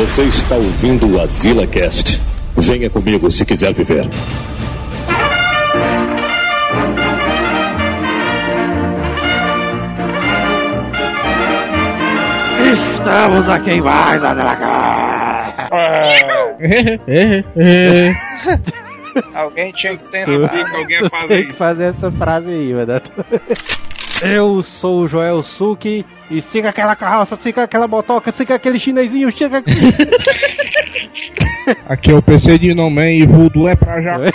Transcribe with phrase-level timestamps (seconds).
[0.00, 2.22] Você está ouvindo o Azila Cast.
[2.56, 4.08] Venha comigo se quiser viver.
[12.94, 14.56] Estamos aqui em mais Azila
[19.34, 20.76] Alguém tinha que tentar.
[20.76, 21.48] alguém fazer tem isso.
[21.48, 23.02] que fazer essa frase aí, mano.
[24.24, 29.32] Eu sou o Joel Suki e siga aquela carroça, siga aquela motoca, siga aquele chinesinho,
[29.32, 29.62] siga
[31.88, 34.16] Aqui é o PC de Noman e Voodoo é pra já.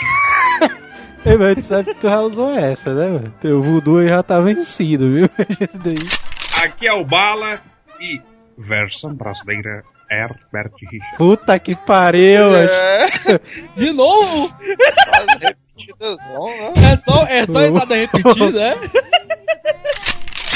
[1.26, 3.34] Ei, mas tu sabe que tu já usou essa, né, mano?
[3.41, 5.26] Teu voodoo aí já tá vencido, viu?
[5.59, 5.95] Esse daí.
[6.63, 7.59] Aqui é o Bala
[8.00, 8.22] e
[8.55, 11.17] versão brasileira Herbert Richard.
[11.17, 12.53] Puta que pariu.
[12.53, 13.08] É,
[13.75, 14.53] De novo?
[14.53, 16.73] quase repetidas não, né?
[16.94, 18.75] É só, é só entrada repetida, né?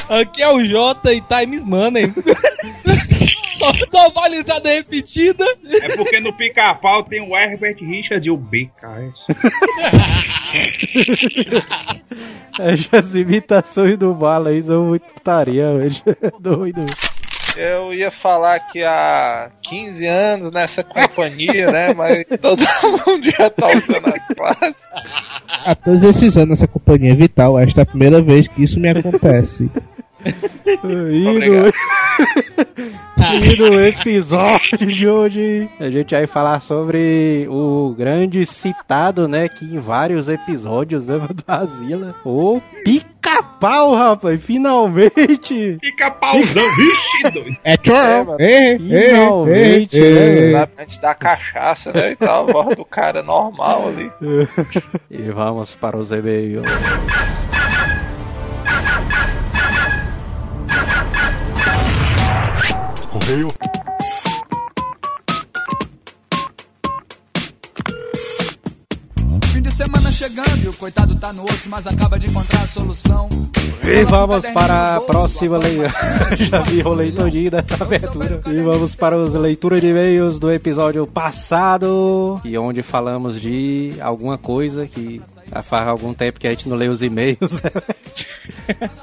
[0.09, 2.13] Aqui é o Jota e Times Money.
[3.59, 5.43] Só, só vale entrada repetida.
[5.65, 9.25] É porque no pica-pau tem o Herbert Richard e o BKS.
[12.91, 15.95] As imitações do bala aí são muito putaria, velho.
[16.39, 16.85] Doido.
[17.57, 21.93] Eu ia falar que há 15 anos nessa companhia, né?
[21.93, 22.63] Mas todo
[23.05, 24.85] mundo já tá usando a classe.
[25.65, 28.89] Há todos esses anos nessa companhia vital, esta é a primeira vez que isso me
[28.89, 29.69] acontece.
[30.25, 30.77] E
[31.23, 31.67] no,
[33.43, 39.65] e no episódio de hoje, a gente vai falar sobre o grande citado, né, que
[39.65, 45.77] em vários episódios né, do Asila, o pica-pau, rapaz, finalmente!
[45.81, 47.57] Pica-pauzão, vixe, doido.
[47.63, 48.25] É É, tchau!
[48.25, 48.37] mano.
[48.39, 52.11] Ei, Finalmente, né, Antes da cachaça, né?
[52.11, 54.11] E tal, a voz do cara normal ali.
[55.09, 56.65] E vamos para os e-mails.
[63.29, 63.47] Correio.
[69.53, 72.67] Fim de semana chegando e o coitado tá no osso, mas acaba de encontrar a
[72.67, 73.29] solução.
[73.83, 75.91] E vamos para a próxima leitura.
[76.35, 78.41] Já vi o leitor dessa abertura.
[78.47, 82.41] E vamos para as leituras de e-mails do episódio passado.
[82.43, 85.21] E onde falamos de alguma coisa que
[85.53, 87.39] já faz algum tempo que a gente não lê os e-mails.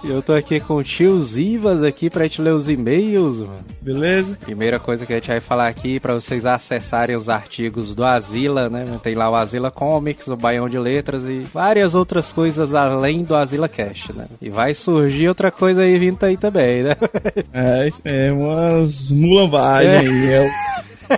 [0.04, 3.64] E eu tô aqui com o tio Zivas aqui pra gente ler os e-mails, mano.
[3.80, 4.38] Beleza?
[4.40, 8.68] Primeira coisa que a gente vai falar aqui para vocês acessarem os artigos do Azila,
[8.68, 8.84] né?
[9.02, 13.34] Tem lá o Azila Comics, o Baião de Letras e várias outras coisas além do
[13.34, 14.26] Azila Cash, né?
[14.40, 16.96] E vai surgir outra coisa aí vindo aí também, né?
[17.52, 20.28] É, é umas mulambagens aí.
[20.28, 20.50] É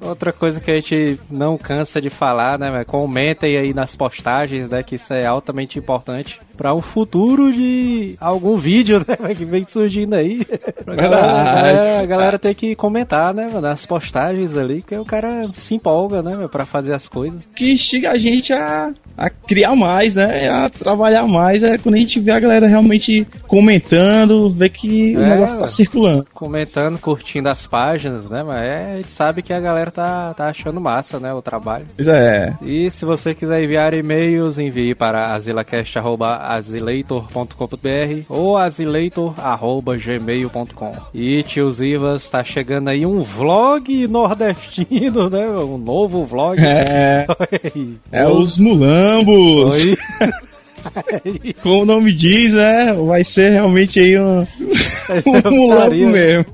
[0.00, 2.84] Outra coisa que a gente não cansa de falar, né?
[2.84, 4.82] Comentem aí nas postagens, né?
[4.82, 9.34] Que isso é altamente importante para o futuro de algum vídeo, né?
[9.34, 10.44] Que vem surgindo aí.
[10.84, 13.48] Pra galera, a galera tem que comentar, né?
[13.60, 16.48] Nas postagens ali, que o cara se empolga, né?
[16.48, 17.42] Pra fazer as coisas.
[17.54, 20.48] que instiga a gente a, a criar mais, né?
[20.48, 21.62] A trabalhar mais.
[21.62, 25.68] É quando a gente vê a galera realmente comentando, vê que o É, negócio tá
[25.68, 26.26] circulando.
[26.34, 28.42] Comentando, curtindo as páginas, né?
[28.42, 31.34] Mas é, a gente sabe que a galera tá, tá achando massa, né?
[31.34, 31.86] O trabalho.
[31.96, 32.56] Pois é.
[32.62, 40.92] E se você quiser enviar e-mails, envie para azilacast.azileitor.com.br ou azileitor.gmail.com.
[41.14, 45.46] E tios Ivas, tá chegando aí um vlog nordestino, né?
[45.48, 46.60] Um novo vlog.
[46.60, 47.26] É,
[48.12, 49.84] é os mulambos.
[49.84, 49.96] Oi.
[51.62, 52.94] Como o nome diz, né?
[52.94, 54.40] Vai ser realmente aí um,
[55.46, 56.46] um mulambo mesmo.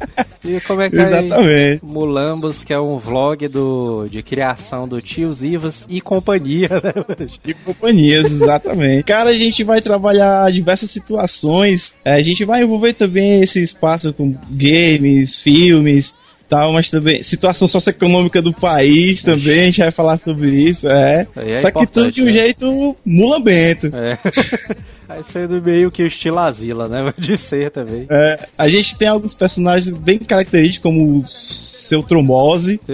[0.44, 1.02] E como é que é?
[1.02, 1.84] Exatamente.
[1.84, 7.26] Mulambos, que é um vlog do, de criação do Tios Ivas e companhia, né?
[7.44, 9.02] De companhias, exatamente.
[9.06, 11.94] Cara, a gente vai trabalhar diversas situações.
[12.04, 16.14] É, a gente vai envolver também esse espaço com games, filmes,
[16.48, 19.60] tal, mas também situação socioeconômica do país também.
[19.60, 21.26] A gente vai falar sobre isso, é.
[21.36, 22.32] É Só que tudo de um né?
[22.32, 23.90] jeito mulambento.
[23.94, 24.18] É.
[25.06, 27.12] Vai sendo meio que o estilo Asila, né?
[27.18, 28.06] De ser também.
[28.10, 32.80] É, a gente tem alguns personagens bem característicos, como o seu trombose.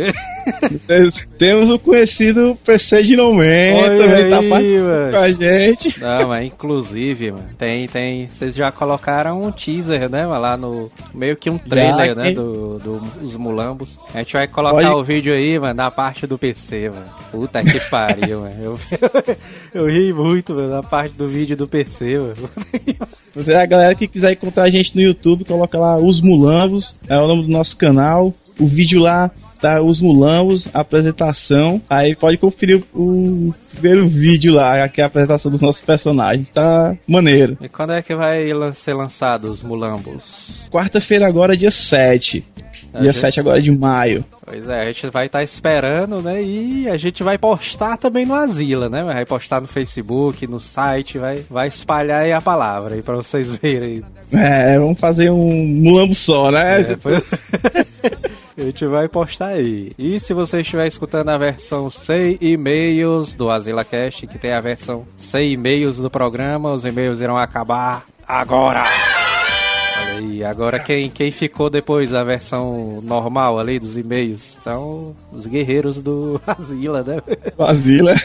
[1.38, 6.00] Temos o conhecido PC de Man, Olha também tá aí, participando com a gente.
[6.00, 8.26] Não, mas inclusive, mano, tem, tem.
[8.26, 10.26] Vocês já colocaram um teaser, né?
[10.26, 10.90] Lá no.
[11.14, 12.22] Meio que um trailer, né?
[12.24, 12.34] tem.
[12.34, 13.96] Do, do- dos mulambos.
[14.14, 17.06] A gente vai colocar Pode- o vídeo aí, mano, na parte do PC, mano.
[17.30, 18.54] Puta que pariu, mano.
[18.62, 18.78] Eu,
[19.74, 22.36] eu ri muito, mano, na parte do vídeo do PC, mano.
[23.34, 27.16] Você, a galera que quiser encontrar a gente no YouTube, coloca lá Os Mulambos, é
[27.18, 28.34] o nome do nosso canal.
[28.58, 31.80] O vídeo lá tá Os Mulambos, apresentação.
[31.88, 36.50] Aí pode conferir o primeiro vídeo lá, que é a apresentação dos nossos personagens.
[36.50, 37.56] Tá maneiro.
[37.60, 40.68] E quando é que vai ser lançado os mulambos?
[40.70, 42.44] Quarta-feira agora, dia 7.
[43.00, 44.24] Dia gente- 7 agora de maio.
[44.44, 46.42] Pois é, a gente vai estar esperando, né?
[46.42, 49.02] E a gente vai postar também no Asila, né?
[49.02, 53.48] Vai postar no Facebook, no site, vai, vai espalhar aí a palavra aí pra vocês
[53.48, 54.02] verem.
[54.32, 56.80] É, vamos fazer um mulambo só, né?
[56.92, 57.22] É, foi-
[58.58, 59.92] A gente vai postar aí.
[59.98, 65.06] E se você estiver escutando a versão sem e-mails do AsilaCast, que tem a versão
[65.16, 68.84] sem e-mails do programa, os e-mails irão acabar agora!
[70.22, 76.00] Aí, agora quem, quem ficou depois da versão normal ali dos e-mails são os guerreiros
[76.00, 77.20] do Asila, né?
[77.56, 78.14] Vazila.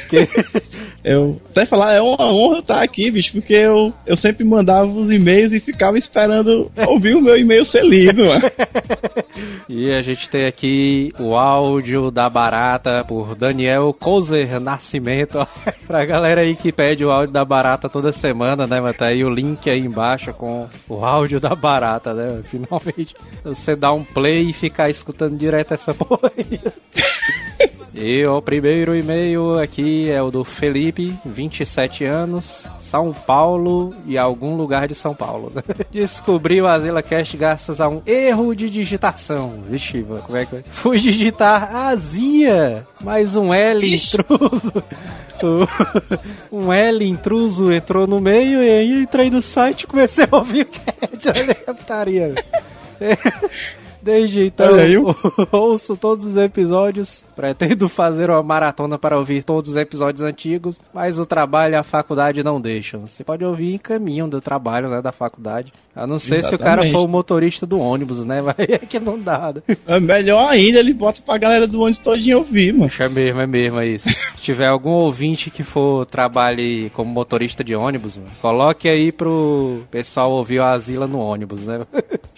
[1.04, 5.10] Eu até falar, é uma honra estar aqui, bicho, porque eu, eu sempre mandava os
[5.10, 8.42] e-mails e ficava esperando ouvir o meu e-mail ser lido, mano.
[9.70, 15.46] E a gente tem aqui o áudio da Barata por Daniel Kozer Nascimento.
[15.86, 18.94] pra galera aí que pede o áudio da Barata toda semana, né, mano?
[18.94, 22.28] Tá aí o link aí embaixo com o áudio da Barata, né?
[22.28, 22.44] mano?
[22.46, 26.62] Finalmente você dá um play e ficar escutando direto essa porra aí.
[28.00, 34.56] E o primeiro e-mail aqui é o do Felipe, 27 anos, São Paulo e algum
[34.56, 35.52] lugar de São Paulo.
[35.92, 39.62] Descobri o Azila Cast graças a um erro de digitação.
[39.68, 40.64] Vixe, como é que foi?
[40.72, 44.84] Fui digitar Azia, mas um L intruso.
[46.50, 50.62] um L intruso entrou no meio e aí entrei no site e comecei a ouvir
[50.62, 51.28] o cast.
[51.44, 52.36] Olha a putaria.
[54.08, 54.70] Desde então,
[55.52, 57.26] ouço todos os episódios.
[57.36, 61.84] Pretendo fazer uma maratona para ouvir todos os episódios antigos, mas o trabalho e a
[61.84, 63.06] faculdade não deixam.
[63.06, 65.74] Você pode ouvir em caminho do trabalho, né, da faculdade.
[65.94, 66.92] A não ser se o cara Exatamente.
[66.92, 68.40] for o motorista do ônibus, né?
[68.44, 69.54] Vai é que não dá.
[69.54, 69.76] Né?
[69.86, 72.92] É melhor ainda, ele bota pra galera do ônibus todinho ouvir, mano.
[72.98, 74.08] É mesmo, é mesmo, é isso.
[74.08, 79.82] Se tiver algum ouvinte que for trabalhe como motorista de ônibus, mano, coloque aí pro
[79.92, 81.86] pessoal ouvir o Asila no ônibus, né?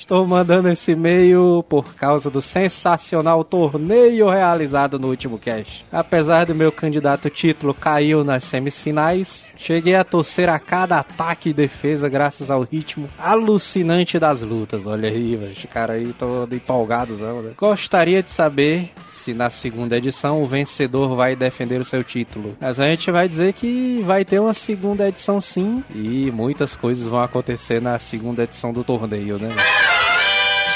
[0.09, 5.85] Estou mandando esse e-mail por causa do sensacional torneio realizado no último cast.
[5.91, 11.53] Apesar do meu candidato título caiu nas semifinais, cheguei a torcer a cada ataque e
[11.53, 14.87] defesa graças ao ritmo alucinante das lutas.
[14.87, 17.51] Olha aí, velho, esse cara aí todo empolgado, né?
[17.55, 22.57] Gostaria de saber se na segunda edição o vencedor vai defender o seu título.
[22.59, 27.05] Mas a gente vai dizer que vai ter uma segunda edição sim, e muitas coisas
[27.05, 29.49] vão acontecer na segunda edição do torneio, né?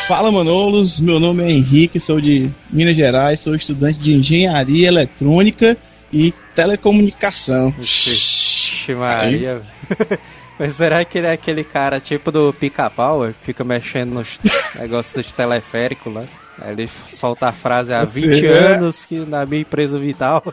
[0.08, 5.78] Fala Manolos, meu nome é Henrique, sou de Minas Gerais, sou estudante de Engenharia Eletrônica
[6.12, 7.72] e Telecomunicação.
[7.72, 9.62] Vixe Maria.
[10.60, 14.40] Mas será que ele é aquele cara tipo do pica-pau, que fica mexendo nos
[14.78, 16.24] negócios de teleférico lá?
[16.62, 18.50] Aí ele solta a frase há 20 É.
[18.76, 20.44] anos que na minha empresa vital.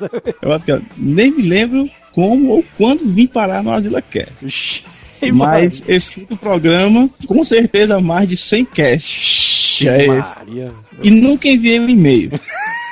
[0.41, 4.85] Eu acho que eu nem me lembro como ou quando vim parar no Asila Cast.
[5.33, 9.87] Mas escuto o programa, com certeza mais de 100 casts.
[9.87, 10.39] É esse.
[10.39, 10.73] Maria.
[11.03, 12.31] E nunca enviei um e-mail.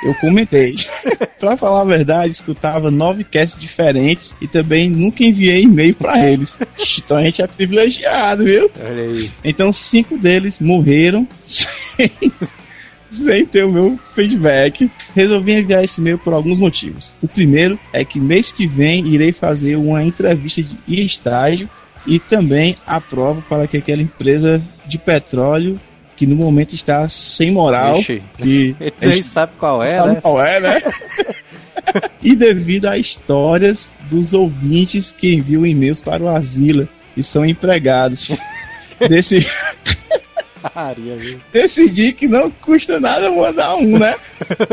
[0.03, 0.75] Eu comentei.
[1.39, 6.57] pra falar a verdade, escutava nove casts diferentes e também nunca enviei e-mail pra eles.
[6.97, 8.71] Então a gente é privilegiado, viu?
[8.79, 9.29] Olha aí.
[9.43, 12.11] Então cinco deles morreram sem,
[13.11, 14.89] sem ter o meu feedback.
[15.13, 17.11] Resolvi enviar esse e-mail por alguns motivos.
[17.21, 21.69] O primeiro é que mês que vem irei fazer uma entrevista de estágio
[22.05, 25.79] e também aprovo para que aquela empresa de petróleo
[26.15, 28.21] que no momento está sem moral, Vixe.
[28.37, 30.21] que a nem gente sabe qual é, sabe né?
[30.21, 30.81] qual é, né?
[32.21, 38.29] e devido a histórias dos ouvintes que enviam e-mails para o Asila e são empregados.
[39.07, 39.47] Desse,
[40.73, 41.39] Maria, viu?
[41.51, 44.15] decidi que não custa nada mandar um, né?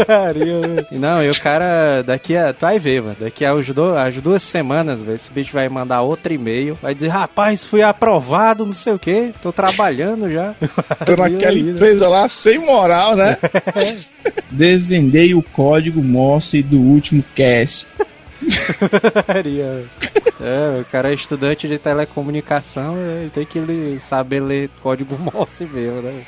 [0.08, 0.86] Maria, viu?
[0.98, 2.52] Não, e o cara, daqui a.
[2.52, 3.16] Tu vai ver, mano.
[3.18, 6.78] Daqui a as duas, as duas semanas, velho, esse bicho vai mandar outro e-mail.
[6.80, 9.32] Vai dizer, rapaz, fui aprovado, não sei o que.
[9.42, 10.54] Tô trabalhando já.
[11.04, 13.38] Tô naquela empresa lá sem moral, né?
[14.50, 17.86] Desvendei o código Morse do último cast.
[20.40, 25.64] É, o cara é estudante de telecomunicação, é, ele tem que saber ler código Morse
[25.64, 26.22] mesmo, né?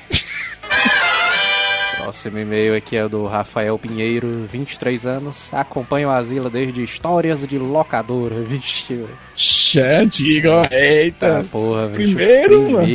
[1.99, 5.53] Próximo e-mail aqui é do Rafael Pinheiro, 23 anos.
[5.53, 8.37] Acompanha o Asila desde histórias de locadora.
[8.37, 9.05] Vixe,
[10.07, 11.45] diga, Tá, eita.
[11.51, 12.15] porra, bicho.
[12.17, 12.87] Primeiro, mano.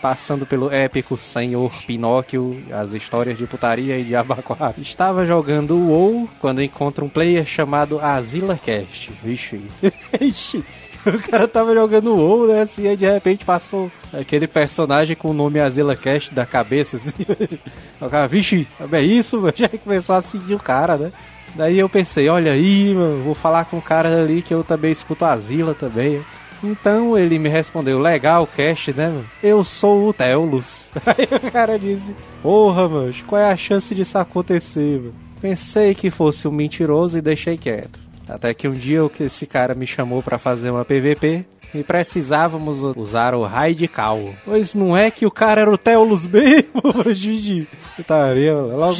[0.00, 4.72] Passando pelo épico Senhor Pinóquio, as histórias de putaria e de abacuá.
[4.78, 9.12] Estava jogando o WoW quando encontra um player chamado Azila Cast.
[9.22, 9.60] Vixe.
[10.18, 10.64] Vixe.
[11.06, 12.62] O cara tava jogando WoW, né?
[12.62, 16.96] Assim, aí de repente passou aquele personagem com o nome Azila Cast da cabeça.
[16.96, 17.10] Assim.
[18.00, 19.42] O cara, vixe, é isso.
[19.54, 21.12] Já começou a seguir o cara, né?
[21.54, 24.90] Daí eu pensei, olha aí, mano, vou falar com o cara ali que eu também
[24.90, 26.22] escuto Azila também.
[26.62, 29.26] Então ele me respondeu, legal, cast, né, mano?
[29.42, 30.84] Eu sou o Teulus.
[31.06, 35.14] Aí o cara disse, porra, mano, qual é a chance disso acontecer, mano?
[35.40, 37.98] Pensei que fosse um mentiroso e deixei quieto.
[38.28, 43.34] Até que um dia esse cara me chamou pra fazer uma PVP e precisávamos usar
[43.34, 44.34] o Radical.
[44.44, 46.82] Pois não é que o cara era o Teulus mesmo,
[47.14, 47.68] Gigi.
[47.96, 48.98] Putaria, logo,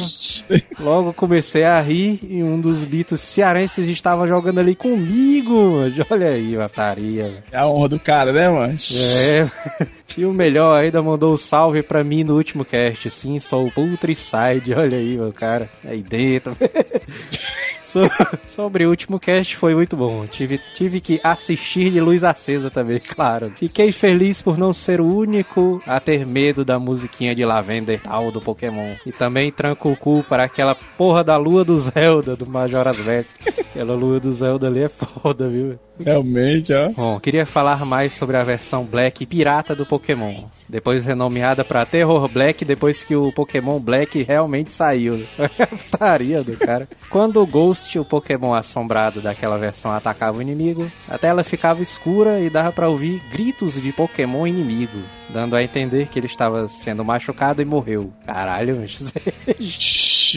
[0.79, 5.53] logo comecei a rir e um dos bitos cearenses estava jogando ali comigo.
[5.53, 6.05] mano.
[6.09, 7.43] Olha aí, putaria.
[7.51, 8.75] É a honra do cara, né, mano?
[8.95, 9.49] É.
[10.17, 13.09] E o melhor ainda mandou um salve pra mim no último cast.
[13.09, 14.73] Sim, sou o Pultricide.
[14.75, 15.69] Olha aí, meu cara.
[15.85, 16.53] Aí dentro.
[17.91, 18.09] So-
[18.47, 20.25] sobre o último cast foi muito bom.
[20.27, 23.51] Tive, tive que assistir de luz acesa também, claro.
[23.57, 28.31] Fiquei feliz por não ser o único a ter medo da musiquinha de Lavender tal
[28.31, 28.95] do Pokémon.
[29.05, 33.35] E também tranco o cu para aquela porra da lua do Zelda, do Majora's Mask.
[33.71, 35.79] Aquela lua do Zelda ali é foda, viu?
[35.97, 36.89] Realmente, ó.
[36.89, 40.43] Bom, queria falar mais sobre a versão Black pirata do Pokémon.
[40.67, 45.25] Depois renomeada pra Terror Black, depois que o Pokémon Black realmente saiu.
[45.69, 46.87] Putaria do cara.
[47.09, 52.39] Quando o Ghost, o Pokémon assombrado daquela versão, atacava o inimigo, a tela ficava escura
[52.39, 57.03] e dava pra ouvir gritos de Pokémon inimigo, dando a entender que ele estava sendo
[57.03, 58.11] machucado e morreu.
[58.25, 59.11] Caralho, isso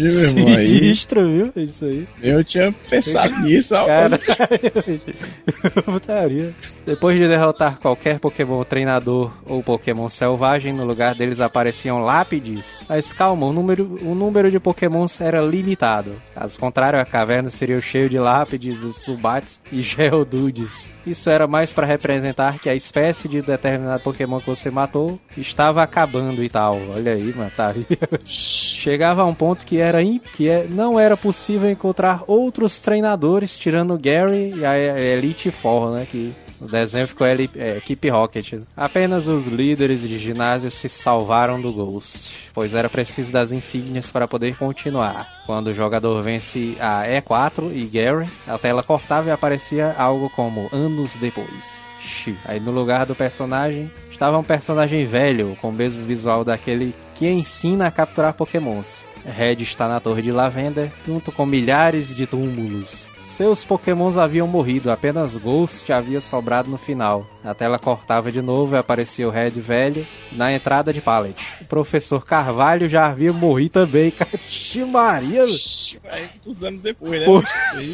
[0.03, 0.67] Ixi, meu irmão, aí.
[0.67, 1.53] sinistro, viu?
[1.57, 2.09] Isso aí.
[2.23, 3.87] Eu tinha pensado nisso, ó.
[3.87, 4.19] Cara,
[5.85, 6.55] putaria.
[6.85, 12.83] Depois de derrotar qualquer Pokémon treinador ou Pokémon selvagem, no lugar deles apareciam lápides.
[12.89, 16.17] Mas calma, o número, o número de Pokémons era limitado.
[16.35, 20.95] Caso contrário, a caverna seria cheio de lápides, subats e geodudes.
[21.07, 25.83] Isso era mais para representar que a espécie de determinado Pokémon que você matou estava
[25.83, 26.81] acabando e tal.
[26.89, 27.85] Olha aí, mataria.
[28.25, 29.99] Chegava a um ponto que era
[30.35, 36.07] que é- não era possível encontrar outros treinadores tirando Gary e a Elite Four, né?
[36.11, 38.55] Que o desenho ficou é, Equipe Rocket.
[38.77, 44.27] Apenas os líderes de ginásio se salvaram do Ghost, pois era preciso das insígnias para
[44.27, 45.29] poder continuar.
[45.47, 50.69] Quando o jogador vence a E4 e Gary, a tela cortava e aparecia algo como
[50.73, 51.85] anos depois.
[52.01, 52.37] Xi.
[52.45, 57.29] Aí no lugar do personagem estava um personagem velho, com o mesmo visual daquele que
[57.29, 59.03] ensina a capturar pokémons.
[59.25, 63.15] Red está na Torre de Lavender, junto com milhares de túmulos.
[63.37, 67.27] Seus pokémons haviam morrido, apenas Ghost havia sobrado no final.
[67.43, 71.35] A tela cortava de novo e aparecia o Red velho na entrada de Pallet.
[71.61, 74.13] O professor Carvalho já havia morrido também,
[74.87, 75.45] Maria!
[75.45, 77.27] Muitos anos depois, né?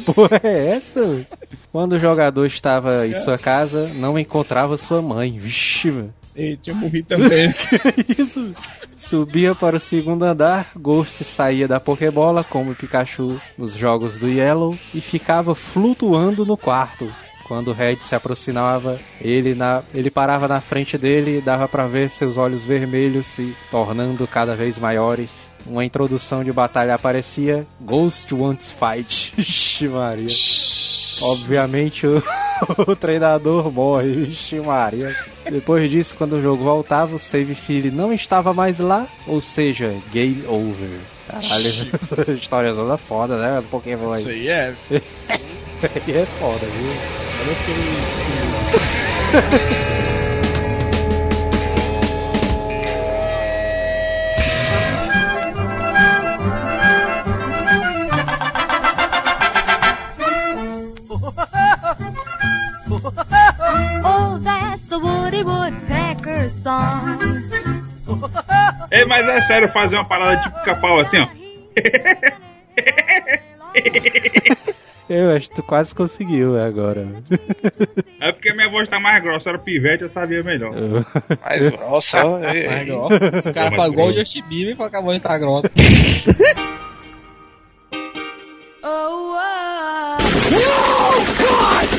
[0.04, 1.26] Porra é essa?
[1.72, 5.38] Quando o jogador estava em sua casa, não encontrava sua mãe.
[5.38, 6.12] Vixe, mano.
[6.62, 7.52] Tinha morrido também.
[8.18, 8.54] Isso?
[8.97, 14.78] Subia para o segundo andar, Ghost saía da Pokébola, como Pikachu nos jogos do Yellow,
[14.94, 17.11] e ficava flutuando no quarto.
[17.50, 21.88] Quando o Red se aproximava, ele, na, ele parava na frente dele e dava para
[21.88, 25.50] ver seus olhos vermelhos se tornando cada vez maiores.
[25.66, 29.32] Uma introdução de batalha aparecia: Ghost wants fight.
[29.88, 30.28] Maria.
[31.20, 32.22] Obviamente o,
[32.86, 35.14] o treinador morre, vixe Maria.
[35.50, 39.94] Depois disso, quando o jogo voltava, o save file não estava mais lá, ou seja,
[40.12, 40.88] game over.
[41.28, 43.60] Caralho, essa história toda foda, né?
[43.60, 44.34] Do Pokémon Isso aí.
[44.48, 44.74] aí é.
[46.06, 46.92] E é foda, viu?
[47.40, 47.52] Olha
[49.52, 50.00] aquele-
[64.04, 67.18] Oh, that's the Woody Woodpecker song.
[68.90, 71.28] Ei, mas é sério fazer uma parada tipo pica-pau assim, ó.
[75.08, 77.06] Eu acho que tu quase conseguiu agora.
[78.20, 80.72] É porque minha voz tá mais grossa, era pivete, eu sabia melhor.
[81.42, 82.84] Mais grossa, Tá ei.
[82.84, 83.14] grossa.
[83.16, 84.12] O cara Mas faz igual o.
[84.14, 85.70] Justin Bieber e fala que a voz tá grossa.
[88.82, 89.29] Oh.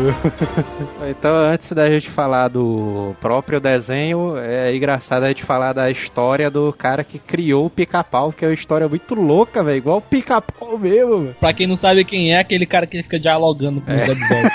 [1.08, 6.50] Então, antes da gente falar do próprio desenho, é engraçado a gente falar da história
[6.50, 9.78] do cara que criou o pica-pau, que é uma história muito louca, velho.
[9.78, 11.36] Igual o pica-pau mesmo, velho.
[11.40, 14.52] Pra quem não sabe quem é, aquele cara que fica dialogando com os episódios.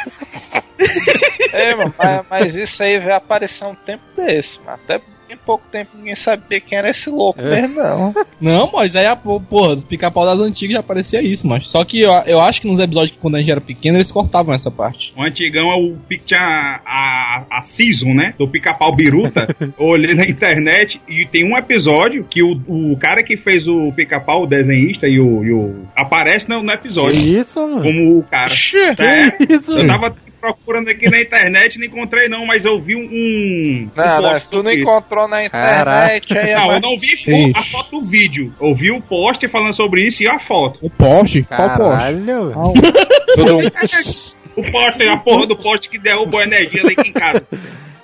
[1.54, 4.80] É, mano, mas, mas isso aí vai aparecer um tempo desse, mano.
[4.84, 5.02] Até
[5.46, 7.62] pouco tempo ninguém sabia quem era esse louco É.
[7.62, 8.14] mesmo, não.
[8.42, 11.68] Não, mas aí, a pô- porra, do pica-pau das antigas já aparecia isso, mas.
[11.70, 14.12] Só que eu, eu acho que nos episódios que quando a gente era pequeno, eles
[14.12, 15.14] cortavam essa parte.
[15.18, 18.34] O antigão é o tinha a, a, a season, né?
[18.38, 19.48] Do pica-pau biruta.
[19.80, 23.92] Eu olhei na internet e tem um episódio que o, o cara que fez o
[23.94, 27.18] pica-pau, o desenhista, e o, e o- aparece no, no Que episódio.
[27.20, 27.82] isso, mano?
[27.84, 28.48] Como o cara.
[28.48, 28.78] Oxi.
[28.78, 29.72] É, Que isso?
[29.78, 33.08] eu tava procurando aqui na internet, não encontrei não, mas eu vi um.
[33.12, 37.92] um Não, post tu não encontrou na internet, aí Não, eu não vi a foto
[37.92, 38.54] do vídeo.
[38.62, 40.80] Eu vi o post falando sobre isso e a foto.
[40.82, 41.44] O poste?
[41.44, 41.78] Qual poste?
[41.78, 42.54] Caralho.
[44.56, 47.46] O poste, a porra do poste que derruba a energia lá aqui em casa.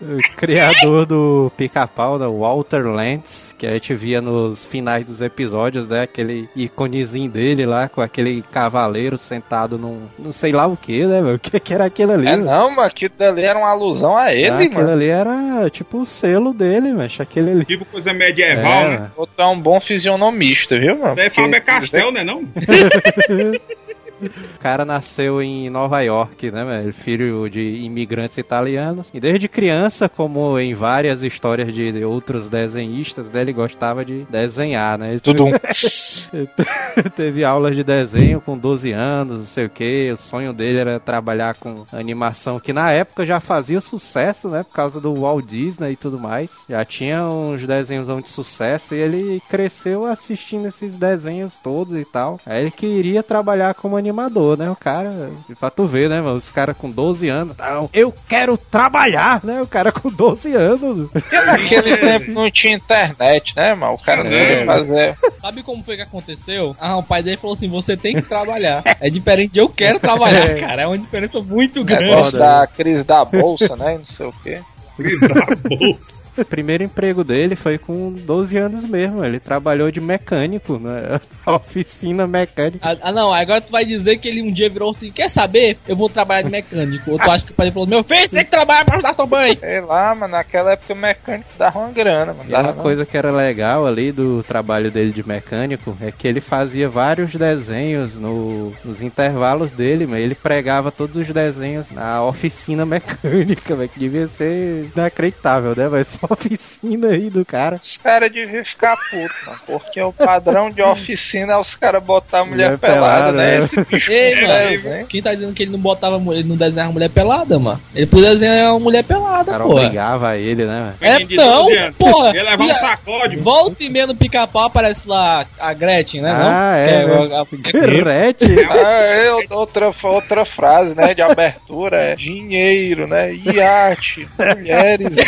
[0.01, 5.87] O criador do pica-pau, da Walter Lantz, que a gente via nos finais dos episódios,
[5.87, 6.01] né?
[6.01, 10.07] Aquele iconezinho dele lá, com aquele cavaleiro sentado num.
[10.17, 11.35] não sei lá o que, né, meu?
[11.35, 12.27] O que, que era aquilo ali?
[12.27, 12.45] É meu?
[12.45, 14.89] não, mas aquilo dali era uma alusão a Ah, ele, aquilo mano.
[14.91, 17.65] ali era tipo o selo dele, mas aquele ali.
[17.65, 18.97] Tipo coisa medieval, É, né?
[18.97, 19.11] mano.
[19.15, 21.11] Outro é um bom fisionomista, viu, mano?
[21.13, 22.41] Isso aí é Fábio Castel, né não?
[24.21, 26.93] O cara nasceu em Nova York, né, velho?
[26.93, 29.07] Filho de imigrantes italianos.
[29.13, 34.97] E desde criança, como em várias histórias de outros desenhistas, né, ele gostava de desenhar,
[34.97, 35.19] né?
[35.21, 35.51] Tudo um...
[37.15, 40.11] teve aulas de desenho com 12 anos, não sei o que.
[40.11, 44.63] O sonho dele era trabalhar com animação, que na época já fazia sucesso, né?
[44.63, 46.51] Por causa do Walt Disney e tudo mais.
[46.69, 52.39] Já tinha uns desenhos de sucesso e ele cresceu assistindo esses desenhos todos e tal.
[52.45, 54.69] Aí ele queria trabalhar como animador, né?
[54.69, 56.37] O cara, pra tu ver, né, mano?
[56.37, 59.61] Os caras com 12 anos, não, eu quero trabalhar, né?
[59.61, 61.09] O cara com 12 anos.
[61.31, 63.93] Naquele tempo não tinha internet, né, mano?
[63.93, 64.59] O cara não É.
[64.59, 65.17] ia fazer.
[65.41, 66.75] Sabe como foi que aconteceu?
[66.79, 68.83] Ah, o pai dele falou assim: você tem que trabalhar.
[68.99, 70.59] É diferente de eu quero trabalhar, É.
[70.59, 70.81] cara.
[70.83, 72.13] É uma diferença muito grande.
[72.13, 73.95] Foda, da crise da bolsa, né?
[73.95, 74.61] e Não sei o quê.
[75.01, 76.21] Bolsa.
[76.41, 79.23] O primeiro emprego dele foi com 12 anos mesmo.
[79.23, 81.19] Ele trabalhou de mecânico na
[81.53, 82.79] oficina mecânica.
[82.81, 85.77] Ah, ah, não, agora tu vai dizer que ele um dia virou assim: quer saber?
[85.87, 87.11] Eu vou trabalhar de mecânico.
[87.11, 89.13] Ou tu acha que o pai falou: meu filho, você tem que trabalhar pra ajudar
[89.13, 89.55] sua mãe.
[89.57, 92.49] Sei lá, mas naquela época o mecânico dava uma grana, mano.
[92.49, 92.83] E uma Dava não.
[92.83, 97.35] coisa que era legal ali do trabalho dele de mecânico é que ele fazia vários
[97.35, 103.89] desenhos no- nos intervalos dele, mas ele pregava todos os desenhos na oficina mecânica, velho,
[103.89, 105.87] que devia ser inacreditável, né?
[105.89, 107.79] Mas essa oficina aí do cara.
[107.81, 109.59] Os caras deviam ficar putos, mano.
[109.65, 113.57] Porque o padrão de oficina é os caras botar a mulher Mulher pelada, pelada, né?
[113.59, 113.65] né?
[113.65, 117.09] Esse bicho Ei, mano, quem tá dizendo que ele não botava, ele não desenhava mulher
[117.09, 117.79] pelada, mano?
[117.95, 119.71] Ele podia desenhar uma mulher pelada, cara pô.
[119.71, 120.93] obrigava ele, né?
[120.99, 121.13] velho?
[121.15, 121.95] É, não, 12 anos.
[121.97, 122.31] porra.
[122.35, 123.35] Ia levar um sacode.
[123.37, 126.31] Volta e meia no pica-pau aparece lá a Gretchen, né?
[126.31, 126.47] não?
[126.47, 127.35] Ah, Que é, né?
[127.35, 127.45] a- a-
[127.87, 128.65] Gretchen.
[128.69, 134.27] Ah, é, outra, outra frase, né, de abertura é dinheiro, né, iate,
[134.71, 135.23] mulheres, né?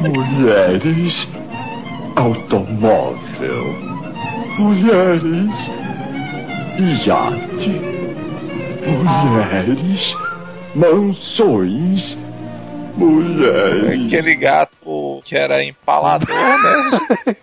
[0.00, 1.28] Mulheres,
[2.16, 3.64] automóvel,
[4.58, 5.50] mulheres,
[6.78, 7.70] iate,
[8.86, 10.14] mulheres,
[10.74, 12.16] mansões,
[12.96, 14.06] mulheres.
[14.06, 17.00] aquele gato que era empalador, né?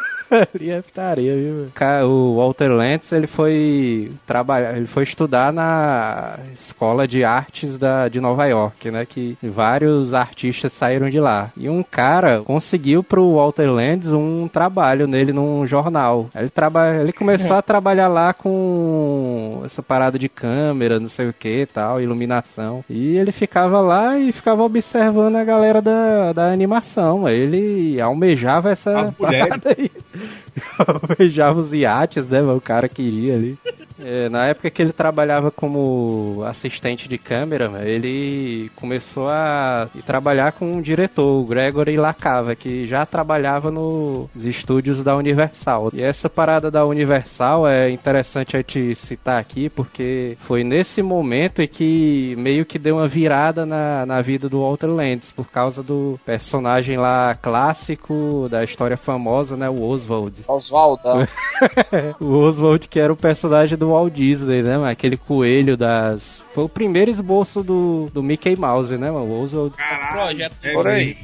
[0.54, 1.68] Ali é putaria, viu?
[2.06, 8.20] O Walter Lantz, ele foi trabalhar, ele foi estudar na escola de artes da, de
[8.20, 9.04] Nova York, né?
[9.04, 11.50] Que vários artistas saíram de lá.
[11.56, 16.28] E um cara conseguiu pro Walter Lantz um trabalho nele num jornal.
[16.34, 21.32] Ele, traba, ele começou a trabalhar lá com essa parada de câmera, não sei o
[21.32, 22.84] que tal, iluminação.
[22.88, 27.28] E ele ficava lá e ficava observando a galera da, da animação.
[27.28, 29.90] Ele almejava essa parada aí.
[30.78, 32.42] Almejava os iates, né?
[32.42, 33.58] O cara queria ali.
[34.02, 40.72] É, na época que ele trabalhava como assistente de câmera, ele começou a trabalhar com
[40.72, 45.90] um diretor, o Gregory Lacava, que já trabalhava nos estúdios da Universal.
[45.92, 51.66] E essa parada da Universal é interessante a gente citar aqui, porque foi nesse momento
[51.68, 56.18] que meio que deu uma virada na, na vida do Walter Lantz, por causa do
[56.24, 60.44] personagem lá clássico da história famosa, né, o Oswald.
[60.46, 61.26] Oswaldão.
[62.20, 64.90] O Oswald, que era o personagem do Walt Disney, né, mano?
[64.90, 66.42] Aquele coelho das.
[66.54, 69.26] Foi o primeiro esboço do, do Mickey Mouse, né, mano?
[69.26, 69.74] O Oswald.
[69.76, 70.12] Caralho.
[70.12, 71.16] Projeto É Por aí.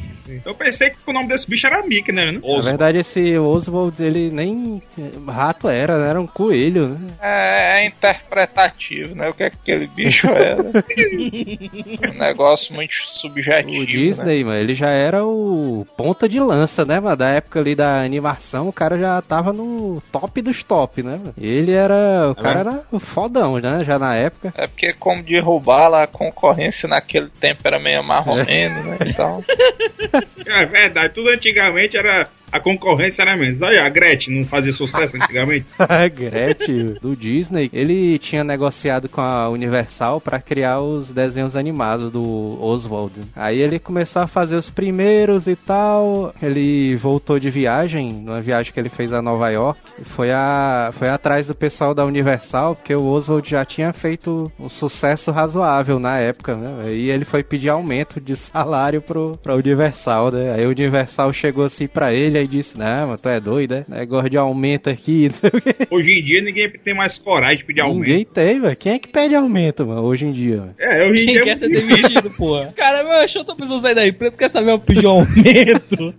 [0.44, 2.32] Eu pensei que o nome desse bicho era Mickey, né?
[2.32, 4.82] Na verdade, esse Oswald, ele nem
[5.26, 6.10] rato era, né?
[6.10, 6.98] Era um coelho, né?
[7.20, 9.28] É, é interpretativo, né?
[9.28, 10.62] O que, é que aquele bicho era.
[12.14, 13.82] um negócio muito subjetivo.
[13.82, 14.44] O Disney, né?
[14.44, 17.16] mano, ele já era o ponta de lança, né, mano?
[17.16, 21.12] Da época ali da animação, o cara já tava no top dos top, né?
[21.12, 21.34] mano?
[21.38, 22.30] Ele era.
[22.30, 23.84] O cara era o fodão, né?
[23.84, 24.52] Já na época.
[24.56, 28.98] É porque, como derrubar lá, a concorrência naquele tempo era meio marromeno, né?
[29.06, 29.44] Então.
[30.46, 32.28] É verdade, tudo antigamente era.
[32.52, 33.60] A concorrência era menos.
[33.60, 35.66] Olha, a Gretchen não fazia sucesso antigamente.
[35.78, 42.10] A Gretchen, do Disney, ele tinha negociado com a Universal pra criar os desenhos animados
[42.10, 43.12] do Oswald.
[43.34, 46.34] Aí ele começou a fazer os primeiros e tal.
[46.42, 49.80] Ele voltou de viagem, numa viagem que ele fez a Nova York.
[50.04, 54.68] Foi, a, foi atrás do pessoal da Universal, porque o Oswald já tinha feito um
[54.68, 56.92] sucesso razoável na época, né?
[56.92, 60.54] E ele foi pedir aumento de salário pro, pra Universal, né?
[60.54, 63.84] Aí a Universal chegou assim pra ele e disse: Não, mas tu é doido, né?
[63.88, 65.28] Negócio de aumento aqui,
[65.90, 65.94] o.
[65.94, 68.08] Hoje em dia ninguém tem mais coragem de pedir aumento.
[68.08, 68.76] Ninguém tem, velho.
[68.76, 70.56] Quem é que pede aumento, mano, hoje em dia?
[70.58, 70.74] mano?
[70.78, 71.44] É, hoje em Quem dia.
[71.44, 72.72] quer ser demitido, porra?
[72.76, 76.14] Cara, meu, eu tô precisando sair da empresa, quer saber eu pedir um aumento?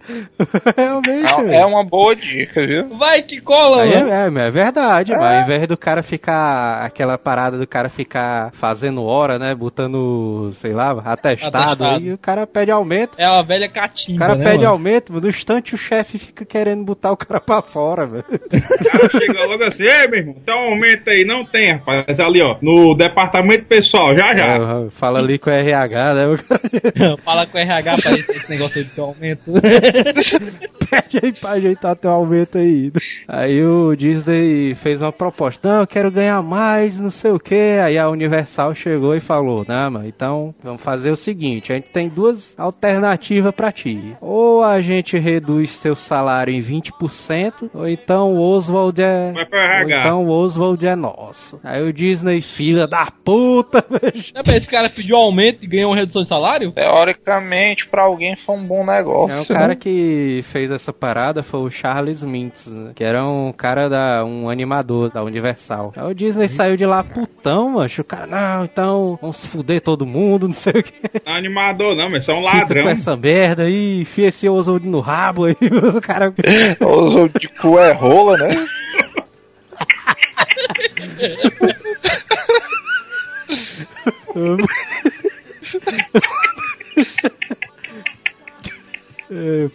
[0.76, 2.90] Realmente, É, é uma boa dica, viu?
[2.98, 4.10] Vai que cola, Aí mano.
[4.10, 6.84] é, é, é verdade, mas ao invés do cara ficar.
[6.86, 9.54] aquela parada do cara ficar fazendo hora, né?
[9.56, 11.86] Botando, sei lá, atestado, Atestado.
[11.86, 13.12] aí o cara pede aumento.
[13.18, 14.70] É uma velha O catimba, cara né, pede mano?
[14.70, 18.26] aumento, no instante o chefe fica querendo botar o cara pra fora, velho.
[18.78, 22.20] O cara chega logo assim, ei, meu irmão, tem um aumento aí, não tem, rapaz.
[22.20, 24.56] Ali, ó, no departamento pessoal, já já.
[24.56, 26.38] É, Fala ali com o RH, né?
[26.48, 29.52] Cara Fala com o RH pra esse esse negócio aí de ter aumento.
[30.90, 32.92] pede aí pra ajeitar teu aumento aí.
[33.28, 37.56] Aí o Disney fez uma proposta, não, eu quero ganhar mais, não sei o que.
[37.56, 41.90] Aí a Universal chegou e falou, não, mano, então vamos fazer o seguinte, a gente
[41.90, 44.16] tem duas alternativas pra ti.
[44.22, 49.32] Ou a gente reduz teu salário em 20%, ou então o Oswald é...
[49.32, 50.00] Vai RH.
[50.00, 51.60] então o Oswald é nosso.
[51.64, 54.24] Aí o Disney, filha da puta, velho.
[54.34, 56.72] É pra esse cara pediu aumento e ganhou uma redução de salário?
[56.72, 59.38] Teoricamente, pra alguém foi um bom negócio.
[59.38, 62.92] É, o cara que fez essa parada foi o Charles Mintz, né?
[62.96, 65.94] que era um cara da um animador da Universal.
[65.96, 68.02] Aí o Disney saiu de lá putão, macho.
[68.02, 70.94] O cara, não, então vamos se fuder todo mundo, não sei o que.
[71.26, 72.90] Não é animador, não, mas é um Fica com ladrão.
[72.90, 75.56] essa merda aí, enfia esse Oswald no rabo aí.
[75.94, 76.34] O cara.
[76.82, 78.68] Oswald de cu é rola, né?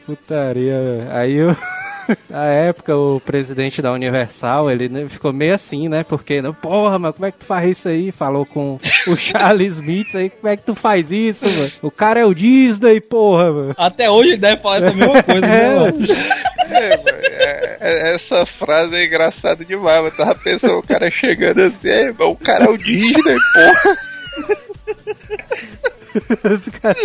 [0.05, 1.09] Putaria.
[1.11, 1.57] Aí eu.
[2.29, 6.05] Na época, o presidente da Universal, ele né, ficou meio assim, né?
[6.05, 8.11] Porque, não, porra, mas como é que tu faz isso aí?
[8.13, 11.71] Falou com o Charles Smith aí, como é que tu faz isso, mano?
[11.83, 13.75] O cara é o Disney, porra, mano.
[13.79, 16.07] Até hoje ele deve falar essa mesma coisa, né, mano?
[16.71, 20.05] É, mano, é- é- essa frase é engraçada demais.
[20.05, 23.99] Eu tava pensando, o cara chegando assim, "Ei, mas o cara é o Disney, porra.
[26.15, 26.99] O cara,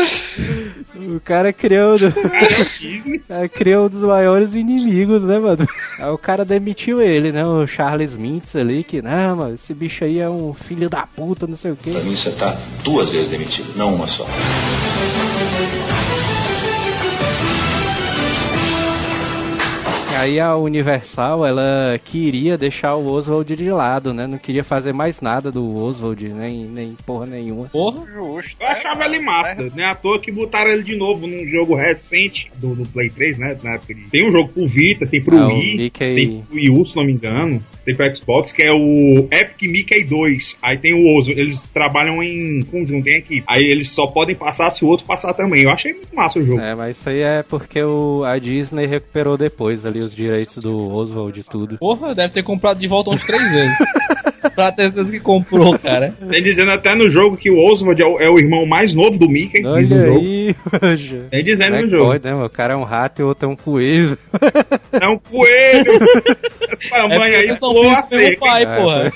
[1.15, 5.67] o cara criou, o cara criou um dos maiores inimigos, né, mano?
[5.99, 7.45] Aí o cara demitiu ele, né?
[7.45, 11.47] O Charles Mintz ali, que, não, mano, esse bicho aí é um filho da puta,
[11.47, 11.91] não sei o quê.
[11.91, 14.25] Pra mim você tá duas vezes demitido, não uma só.
[20.19, 24.25] Aí a Universal, ela queria deixar o Oswald de lado, né?
[24.25, 27.65] Não queria fazer mais nada do Oswald, nem, nem porra nenhuma.
[27.69, 28.06] Porra.
[28.13, 28.56] Justo.
[28.60, 29.86] Eu achava ele massa, né?
[29.86, 33.58] À toa que botaram ele de novo num jogo recente do, do Play 3, né?
[33.63, 34.01] Na época de...
[34.10, 36.86] Tem um jogo pro Vita, tem pro Ah, o Wii, Mickey- tem pro Wii U,
[36.86, 37.63] se não me engano.
[37.88, 40.60] Tem pro Xbox, que é o Epic Mickey 2.
[40.62, 41.32] Aí tem o Ozo.
[41.32, 43.45] Eles trabalham em conjunto, tem equipe.
[43.47, 45.63] Aí eles só podem passar se o outro passar também.
[45.63, 46.60] Eu achei muito massa o jogo.
[46.60, 50.93] É, mas isso aí é porque o, a Disney recuperou depois ali os direitos do
[50.93, 51.78] Oswald e tudo.
[51.78, 53.78] Porra, deve ter comprado de volta uns três vezes.
[54.55, 56.13] pra ter certeza que comprou, cara.
[56.29, 59.17] Tem dizendo até no jogo que o Oswald é o, é o irmão mais novo
[59.17, 59.62] do Mickey.
[59.62, 60.19] no Olha jogo.
[60.19, 61.21] aí, poxa.
[61.29, 62.05] Tem dizendo é no jogo.
[62.07, 62.33] pode, né?
[62.36, 64.17] O cara é um rato e o outro é um coelho.
[64.99, 65.91] É um coelho!
[66.81, 68.39] Essa mãe É aí pulou a seca.
[68.39, 69.13] pai, É, porra.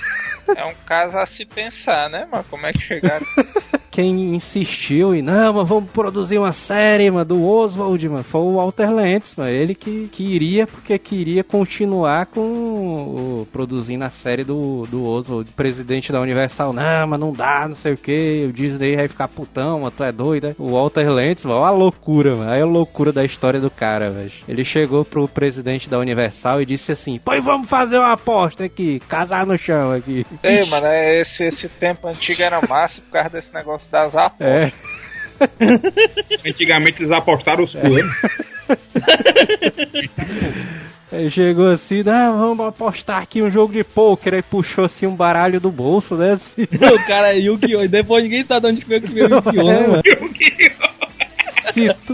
[0.56, 2.46] É um caso a se pensar, né, mano?
[2.50, 3.26] Como é que chegaram?
[3.92, 8.56] Quem insistiu e não, mas vamos produzir uma série, mano, do Oswald, mano, foi o
[8.56, 9.50] Walter Lentz, mano.
[9.50, 16.10] Ele que queria, porque queria continuar com o, produzindo a série do, do Oswald, presidente
[16.10, 16.72] da Universal.
[16.72, 18.46] Não, mas não dá, não sei o que.
[18.48, 20.56] O Disney vai ficar putão, mano, tu é doida.
[20.58, 22.50] O Walter Lentz, mano, olha a loucura, mano.
[22.50, 24.32] Aí a loucura da história do cara, velho.
[24.48, 29.02] Ele chegou pro presidente da Universal e disse assim: Pois vamos fazer uma aposta aqui,
[29.02, 30.26] casar no chão aqui.
[30.42, 34.48] Ei, mano, é esse, esse tempo antigo era massa por causa desse negócio das apostas.
[34.48, 34.72] É.
[36.50, 38.16] Antigamente eles apostaram os planos.
[41.12, 44.36] Aí chegou assim, ah, vamos apostar aqui um jogo de pôquer.
[44.36, 46.34] Aí puxou assim um baralho do bolso, né?
[46.34, 46.64] Assim.
[46.72, 47.88] o cara é Yu-Gi-Oh!
[47.88, 49.64] Depois ninguém sabe de onde veio que veio o Yu-Gi-Oh!
[49.64, 50.02] né, mano?
[51.74, 52.14] Se tu-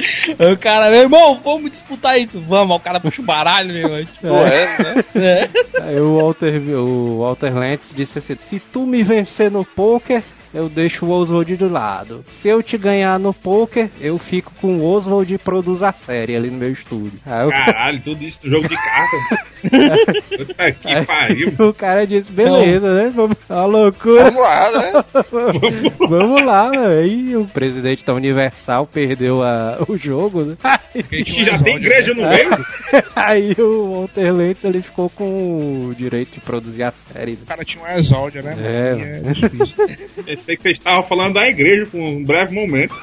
[0.51, 2.39] O cara, meu irmão, vamos disputar isso.
[2.41, 4.07] Vamos, o cara puxa o baralho, meu irmão.
[4.47, 5.03] É, né?
[5.15, 5.49] É.
[5.81, 10.69] Aí o Walter, o Walter Lentz disse assim: se tu me vencer no poker, eu
[10.69, 12.23] deixo o Oswald do lado.
[12.29, 16.35] Se eu te ganhar no poker, eu fico com o Oswald e produzo a série
[16.35, 17.19] ali no meu estúdio.
[17.25, 19.17] Aí o, Caralho, tudo isso no jogo de carta.
[20.37, 21.53] Puta que Aí pariu.
[21.59, 23.11] o cara disse: beleza, né?
[23.13, 24.23] Vamos, uma loucura.
[24.25, 24.91] Vamos lá, né?
[26.09, 26.87] Vamos lá, velho.
[27.03, 30.57] Aí o presidente da Universal perdeu a- o jogo, né?
[31.11, 32.49] Ixi, já tem igreja no meio?
[33.15, 37.31] Aí o Walter Lentz ele ficou com o direito de produzir a série.
[37.31, 37.37] né?
[37.43, 38.55] O cara tinha um exódio, né?
[38.59, 39.21] É.
[39.29, 40.36] É difícil.
[40.37, 42.95] Pensei que vocês estavam falando da igreja por um breve momento.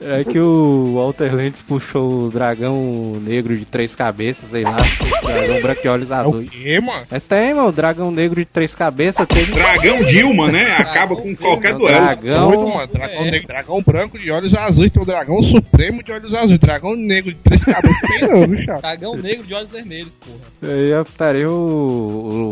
[0.00, 4.76] É que o Walter Lentz puxou o dragão negro de três cabeças, sei lá.
[5.22, 6.50] dragão branco de olhos É o azuis.
[6.50, 7.02] quê, mano?
[7.10, 9.26] É, tem, mano, o dragão negro de três cabeças.
[9.28, 10.76] Tem Dragão Dilma, né?
[10.78, 12.00] Acaba com qualquer o duelo.
[12.04, 12.48] dragão.
[12.48, 12.86] Doido, mano.
[12.92, 16.58] Dragão, negro, dragão branco de olhos azuis, tem o dragão supremo de olhos azuis.
[16.58, 18.82] Dragão negro de três cabeças tem não, viu, chato?
[18.82, 20.72] Cagão negro de olhos vermelhos, porra.
[20.74, 21.52] Aí a putaria, o,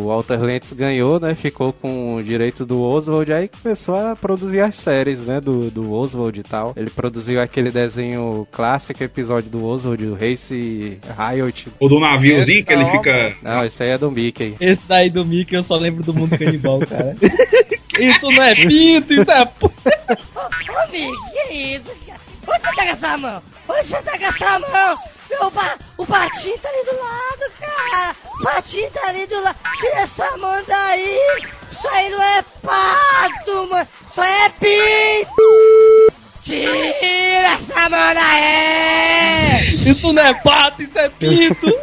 [0.03, 1.35] o Walter Lentz ganhou, né?
[1.35, 5.41] Ficou com o direito do Oswald, aí começou a produzir as séries, né?
[5.41, 6.73] Do, do Oswald e tal.
[6.77, 11.69] Ele produziu aquele desenho clássico, episódio do Oswald, o Race Riot.
[11.81, 13.37] O do naviozinho que ele fica.
[13.43, 14.57] Não, esse aí é do Mickey.
[14.61, 17.17] Esse daí do Mickey eu só lembro do mundo canibal, cara.
[17.99, 19.67] isso não é pinto, isso é p...
[19.67, 22.21] Ô, Mick, que isso, cara?
[22.47, 23.43] Onde você tá com essa mão?
[23.69, 24.99] Onde você tá com essa mão?
[25.31, 25.77] Meu pa...
[25.97, 28.17] O patinho tá ali do lado, cara.
[28.39, 29.57] O patinho tá ali do lado.
[29.79, 31.19] Tira essa mão daí.
[31.71, 33.89] Isso aí não é pato, mano.
[34.09, 36.24] Isso aí é pinto.
[36.45, 39.91] Tira essa mão daí.
[39.91, 41.67] Isso não é pato, isso é pinto.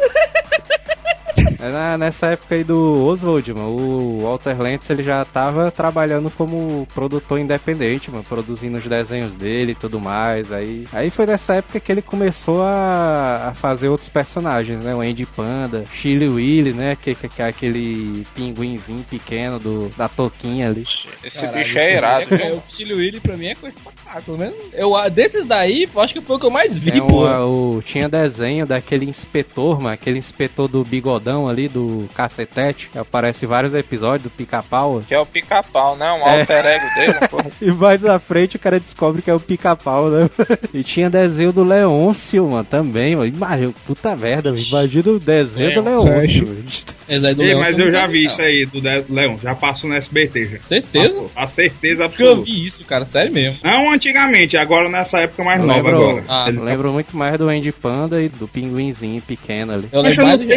[1.60, 6.30] É na- nessa época aí do Oswald, mano, o Walter Lentz ele já tava trabalhando
[6.30, 10.52] como produtor independente, mano, produzindo os desenhos dele e tudo mais.
[10.52, 14.94] Aí, aí foi nessa época que ele começou a, a fazer outros personagens, né?
[14.94, 16.96] O Andy Panda, Chili Willy, né?
[17.00, 20.84] Que, que, que é aquele pinguinzinho pequeno do, da toquinha ali.
[21.24, 24.54] Esse bicho é irado, É, o Chile Willy pra mim é coisa caralho, pelo menos.
[24.74, 27.22] Eu, desses daí, eu acho que foi o que eu mais vi, Tem pô.
[27.28, 33.44] o, tinha desenho daquele inspetor, mano, aquele inspetor do bigodão ali, do cacetete, que aparece
[33.44, 35.02] em vários episódios do pica-pau.
[35.06, 36.10] Que é o pica-pau, né?
[36.12, 36.40] Um É.
[36.40, 37.46] alter ego dele, porra.
[37.60, 40.28] E mais na frente o cara descobre que é o pica-pau, né?
[40.74, 43.26] E tinha desenho do Leôncio, mano, também, mano.
[43.26, 46.46] Imagina, puta merda, imagina o desenho do Leôncio, Leôncio.
[46.46, 46.64] mano.
[47.08, 48.32] Esse aí do Ei, Leão mas eu já muito vi legal.
[48.32, 49.38] isso aí do De- Leão.
[49.42, 50.58] Já passou no SBT já.
[50.60, 51.24] Certeza?
[51.36, 52.50] A certeza Nunca eu absoluta.
[52.50, 53.58] vi isso, cara, sério mesmo.
[53.62, 56.24] Não antigamente, agora nessa época mais Eu nova lembro, agora.
[56.28, 59.88] Ah, eu lembro muito mais do Andy Panda e do pinguinzinho pequeno ali.
[59.92, 60.56] Eu Mas lembro eu mais do sei.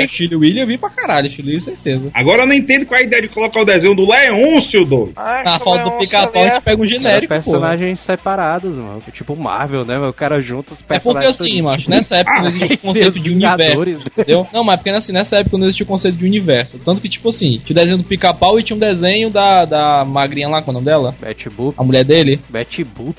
[0.56, 2.10] Chile eu vi pra caralho, Chile certeza.
[2.14, 5.14] Agora eu não entendo qual é a ideia de colocar o desenho do Leôncio, doido.
[5.16, 7.42] Ah, Na foto do pica-pau a gente pega um genérico, pô.
[7.42, 9.02] personagens separados, mano.
[9.12, 9.98] Tipo Marvel, né?
[10.00, 11.36] O cara junta os É porque personagens.
[11.42, 14.48] assim, macho, nessa época não existia o conceito de universo, entendeu?
[14.54, 16.80] Não, mas porque assim, nessa época não existia o conceito de universo.
[16.80, 20.04] Tanto que, tipo assim, tinha o desenho do pica-pau e tinha um desenho da, da
[20.06, 21.16] magrinha lá, qual é o nome dela?
[21.20, 21.76] Betty Boop.
[21.78, 22.40] A mulher dele?
[22.50, 23.16] Betty Boop.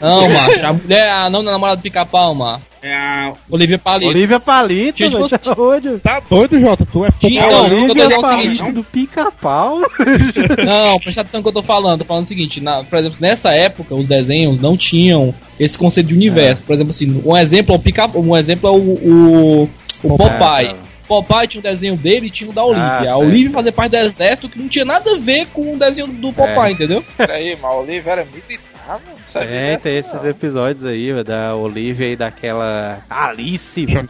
[0.00, 2.60] Não, macho, a mulher, a não da namorada do pica-pau, mano.
[2.86, 3.32] É a.
[3.50, 4.10] Olivia Palito.
[4.10, 5.38] Olivia Palito, Tinha, tipo velho.
[5.38, 5.98] tá onde?
[5.98, 6.86] Tá doido, Jota?
[6.86, 8.72] Tu é Tinha, não, tô Olivia é o Palito seguinte.
[8.72, 9.80] do pica-pau.
[10.64, 11.98] Não, presta atenção no que eu tô falando.
[12.00, 16.06] Tô falando o seguinte, na, por exemplo, nessa época os desenhos não tinham esse conceito
[16.08, 16.62] de universo.
[16.64, 19.70] Por exemplo, assim, um exemplo é o pica, um exemplo é o, o,
[20.04, 20.76] o Popeye.
[21.06, 22.82] Popeye tinha um desenho dele e tinha o da Olivia.
[23.10, 23.16] Ah, a.
[23.18, 26.32] Olivia fazia parte do exército que não tinha nada a ver com o desenho do
[26.32, 26.72] Popeye, É.
[26.72, 27.04] entendeu?
[27.16, 29.00] Peraí, mas o Oliver era militar, mano.
[29.10, 30.28] Não sabia É, dessa, tem esses não.
[30.30, 33.86] episódios aí, velho, da Olivia e daquela Alice.
[33.86, 34.08] velho.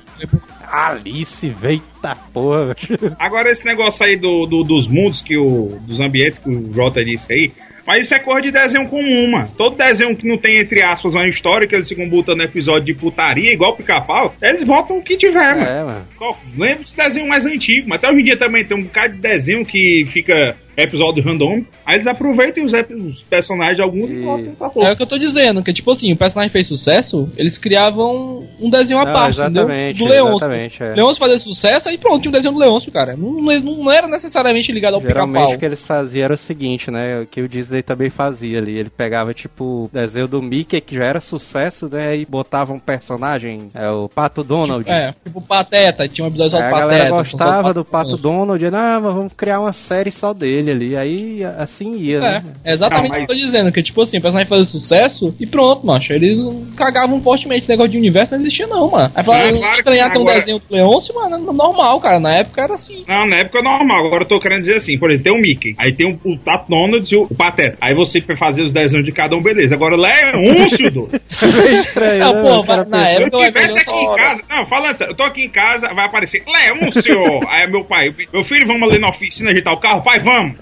[0.70, 2.66] Alice, eita porra.
[2.74, 3.16] velho.
[3.18, 7.04] Agora esse negócio aí do, do- dos mundos, que o, dos ambientes que o Jota
[7.04, 7.52] disse aí.
[7.86, 9.50] Mas isso é cor de desenho comum, mano.
[9.56, 12.94] Todo desenho que não tem, entre aspas, uma história, que eles ficam botando episódio de
[12.94, 15.66] putaria, igual pica-pau, eles botam o que tiver, mano.
[15.66, 16.08] É, mano.
[16.16, 19.14] Qual- Lembra desse desenho mais antigo, mas até hoje em dia também tem um bocado
[19.14, 21.62] de desenho que fica episódio random.
[21.84, 24.92] Aí eles aproveitam os, os personagens de alguns e E- botam essa É porra.
[24.92, 28.68] o que eu tô dizendo, que tipo assim, o personagem fez sucesso, eles criavam um
[28.70, 30.26] desenho à Não, parte, exatamente, entendeu?
[30.26, 30.84] Do Leôncio.
[30.84, 30.94] é.
[30.94, 33.16] Leôncio fazia sucesso, aí pronto, tinha um desenho do Leôncio, cara.
[33.16, 35.54] Não, não, não era necessariamente ligado ao Geralmente pica-pau.
[35.54, 37.20] o que eles faziam era o seguinte, né?
[37.20, 38.76] O que o Disney também fazia ali.
[38.78, 42.16] Ele pegava, tipo, o desenho do Mickey, que já era sucesso, né?
[42.16, 44.88] E botava um personagem, é o Pato Donald.
[44.90, 46.86] É, tipo Pateta, tinha um episódio só do a Pateta.
[46.88, 48.26] galera só gostava do Pato Donald.
[48.36, 50.65] Donald, e, mas vamos criar uma série só dele.
[50.66, 50.96] Dele ali.
[50.96, 52.42] Aí assim ia, É, né?
[52.64, 55.46] é exatamente o que eu tô dizendo, que tipo assim, o personagem fazia sucesso e
[55.46, 56.12] pronto, macho.
[56.12, 56.38] Eles
[56.76, 59.10] cagavam fortemente esse negócio de universo, não existia não, mano.
[59.14, 62.00] Aí falaram, É, claro que estranhar ter um agora- desenho do Leôncio, mano, é normal,
[62.00, 62.20] cara.
[62.20, 63.04] Na época era assim.
[63.06, 64.06] Não, na época é normal.
[64.06, 66.36] Agora eu tô querendo dizer assim, por exemplo, tem o Mickey, aí tem o, o
[66.38, 67.76] Tato Donald e o, Pateta.
[67.80, 69.74] Aí você vai fazer os desenhos de cada um, beleza.
[69.74, 71.08] Agora Leôncio, do.
[71.80, 72.42] Estranho, Não, né?
[72.66, 75.48] pô, na época eu tivesse aqui em casa, não, falando sério, eu tô aqui em
[75.48, 77.40] casa, vai aparecer Leôncio.
[77.48, 80.02] aí é meu pai, meu filho, vamos ali na oficina ajeitar o carro?
[80.02, 80.55] Pai, vamos.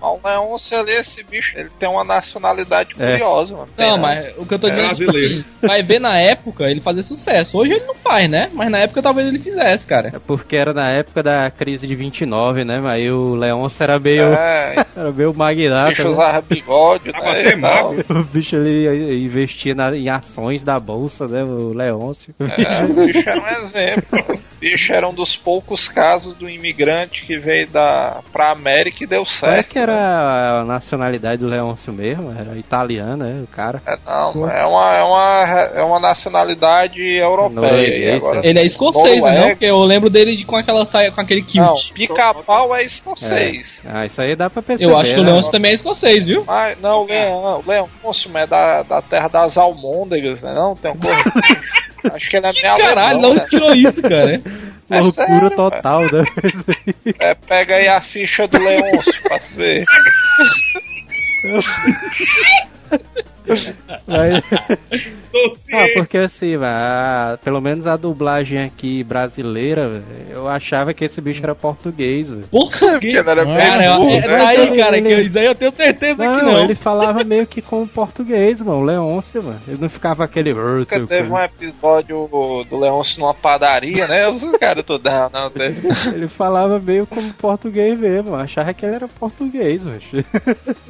[0.00, 3.12] O Leôncio ali, esse bicho, ele tem uma nacionalidade É.
[3.12, 3.68] curiosa, mano.
[3.76, 5.40] Não, mas o que eu tô É dizendo é tipo brasileiro.
[5.40, 7.58] assim, vai ver na época ele fazer sucesso.
[7.58, 8.46] Hoje ele não faz, né?
[8.52, 10.12] Mas na época talvez ele fizesse, cara.
[10.14, 12.80] É porque era na época da crise de 29, né?
[12.80, 15.90] Mas aí o Leôncio era meio, É, era meio o magnata.
[15.90, 16.08] bicho né?
[16.10, 17.18] usava bigode, né?
[17.22, 17.94] até e tal.
[17.94, 18.20] magro.
[18.20, 21.42] O bicho ali investia na- em ações da bolsa, né?
[21.42, 22.34] O Leôncio.
[22.40, 24.18] É, o bicho era um exemplo.
[24.28, 29.06] O bicho era um dos poucos casos do imigrante que veio da, pra América e
[29.06, 29.68] deu Qual é certo.
[29.68, 32.34] que era a nacionalidade do Leôncio mesmo?
[32.38, 33.42] Era italiano, né?
[33.42, 33.80] O cara.
[33.86, 37.60] É, não, é uma, é, uma, é uma nacionalidade europeia.
[37.70, 39.20] Norueguês, agora, Ele é escocês, né?
[39.20, 39.26] Não?
[39.34, 39.48] Noruega.
[39.50, 41.92] Porque eu lembro dele de- com aquela saia, com aquele Não, kilt.
[41.92, 43.78] pica-pau é escocês.
[43.84, 44.90] Ah, isso aí dá pra perceber.
[44.92, 45.30] Eu acho que o né?
[45.32, 46.44] Leôncio também é escocês, viu?
[46.46, 50.52] Mas, não, o Leão, o Leão, nossa, mas é da, da terra das almôndegas, né?
[50.54, 51.30] Não, tem um corpo.
[52.04, 53.46] Acho que é meio Caralho, alemão, não né?
[53.48, 54.40] tirou isso, cara.
[54.88, 56.24] É Loucura sério, total, né?
[57.18, 59.84] É, pega aí a ficha do Leôncio pra tu ver.
[64.06, 64.42] Mas-.
[65.74, 71.20] Ah, porque assim, a- pelo menos a dublagem aqui brasileira, velho, eu achava que esse
[71.20, 72.44] bicho era português, velho.
[72.50, 74.28] Porra, Que era bem Cara, é, burro, é, né?
[74.38, 76.64] tá Ele- cara, que ele- isso aí eu tenho certeza que Não, não.
[76.64, 79.60] ele falava meio que com português, mano, o Leôncio, mano.
[79.68, 80.54] Ele não ficava aquele...
[80.54, 82.28] Nunca teve um episódio
[82.70, 84.26] do Leôncio numa padaria, né?
[84.28, 85.86] Os caras tudo, não, não, teve.
[86.16, 90.24] Ele falava meio como português mesmo, eu achava que ele era português, velho.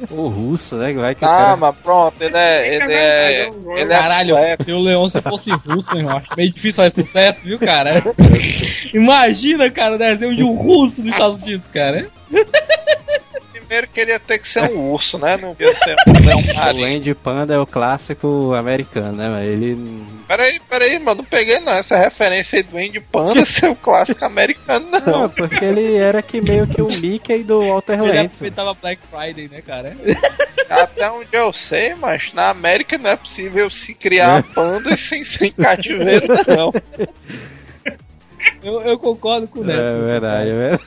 [0.09, 0.93] Ou russo, né?
[0.93, 1.57] Vai que Ah, cara...
[1.57, 2.46] mas pronto, ele é.
[2.67, 3.49] Ele é.
[3.49, 7.41] Ele é Caralho, se o Leão se fosse russo, eu acho meio difícil fazer sucesso,
[7.43, 8.03] viu, cara?
[8.93, 12.07] Imagina, cara, o desenho de um russo nos Estados Unidos, cara.
[13.67, 15.35] Primeiro queria ter que ser um urso, né?
[15.37, 16.85] Não ia ser um leão O.
[16.85, 19.27] Andy Panda é o clássico americano, né?
[19.29, 19.77] Mas ele.
[20.27, 21.73] Peraí, peraí, mano, não peguei não.
[21.73, 25.29] Essa referência aí do Andy Panda ser o clássico americano, Não, não.
[25.29, 28.25] porque ele era que meio que o Mickey do Walter Ele Lantz.
[28.35, 29.95] aproveitava Black Friday, né, cara?
[30.69, 35.51] Até onde eu sei, mas na América não é possível se criar pandas sem, sem
[35.51, 36.73] cativeiro, não.
[38.63, 39.79] Eu, eu concordo com o Neto.
[39.79, 40.83] É verdade, é verdade.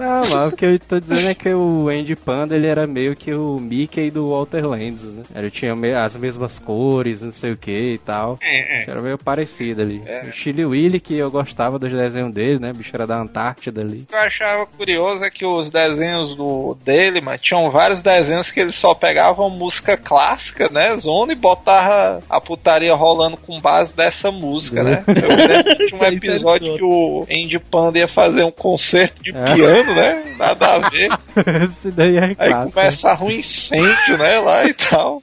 [0.00, 3.14] Não, mas o que eu tô dizendo é que o Andy Panda ele era meio
[3.14, 5.24] que o Mickey do Walter Lantz, né?
[5.36, 8.38] Ele tinha as mesmas cores, não sei o que e tal.
[8.40, 8.90] É, é.
[8.90, 10.02] Era meio parecido ali.
[10.06, 10.22] É.
[10.22, 12.72] O Chili Willy, que eu gostava dos desenhos dele, né?
[12.72, 13.98] Bicho era da Antártida ali.
[13.98, 18.50] O que eu achava curioso é que os desenhos do, dele, mano, tinham vários desenhos
[18.50, 23.94] que eles só pegavam música clássica, né, zona, e botava a putaria rolando com base
[23.94, 25.04] dessa música, né?
[25.08, 29.30] Eu lembro que tinha um episódio que o Andy Panda ia fazer um concerto de
[29.36, 29.89] É.
[29.94, 30.34] né?
[30.38, 31.08] Nada a ver.
[31.64, 32.72] Esse daí é Aí clássico.
[32.72, 35.22] começa um incêndio, né, lá e tal.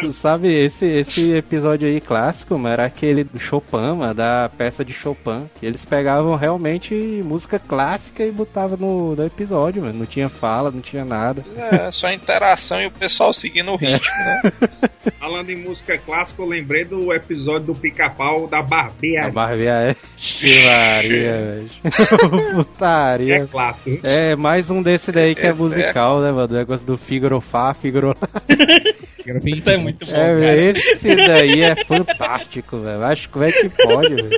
[0.00, 4.84] Tu sabe, esse, esse episódio aí clássico, mano, era aquele do Chopin, mano, da peça
[4.84, 5.44] de Chopin.
[5.58, 6.94] Que eles pegavam realmente
[7.24, 9.98] música clássica e botavam no, no episódio, mano.
[10.00, 11.44] Não tinha fala, não tinha nada.
[11.56, 14.40] É, só interação e o pessoal seguindo o ritmo, né?
[15.20, 19.30] Falando em música clássica, eu lembrei do episódio do pica-pau da A barbearia.
[19.30, 19.96] Barbie é.
[20.16, 21.70] Que varia, velho.
[22.54, 23.36] Putaria.
[23.36, 23.75] É clássico.
[24.02, 26.52] É, mais um desse daí que é, é musical, né, mano?
[26.52, 28.14] É o negócio do Figaro Fá, Figaro
[29.26, 30.12] Isso é muito bom.
[30.12, 30.56] É, cara.
[30.56, 33.04] Esse daí é fantástico, velho.
[33.04, 34.30] Acho como é que pode, velho.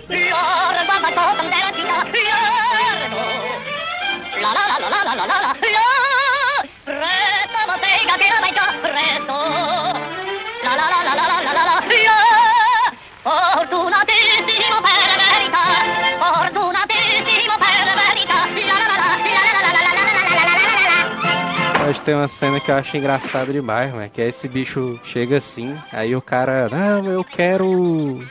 [13.29, 15.65] Fortunatissimo per verità,
[16.19, 18.18] fortunatissimo per verità.
[21.89, 24.11] Mas tem uma cena que eu acho engraçada demais, mano.
[24.11, 27.65] Que é esse bicho chega assim, aí o cara, não, eu quero.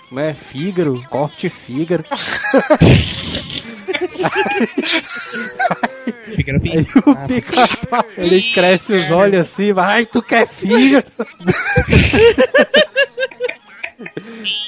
[0.09, 0.35] Como é?
[0.35, 2.03] Fígaro, corte fígaro.
[6.35, 11.07] Fica Aí o pica-pau, ele cresce os olhos assim, vai, ai, tu quer fígaro?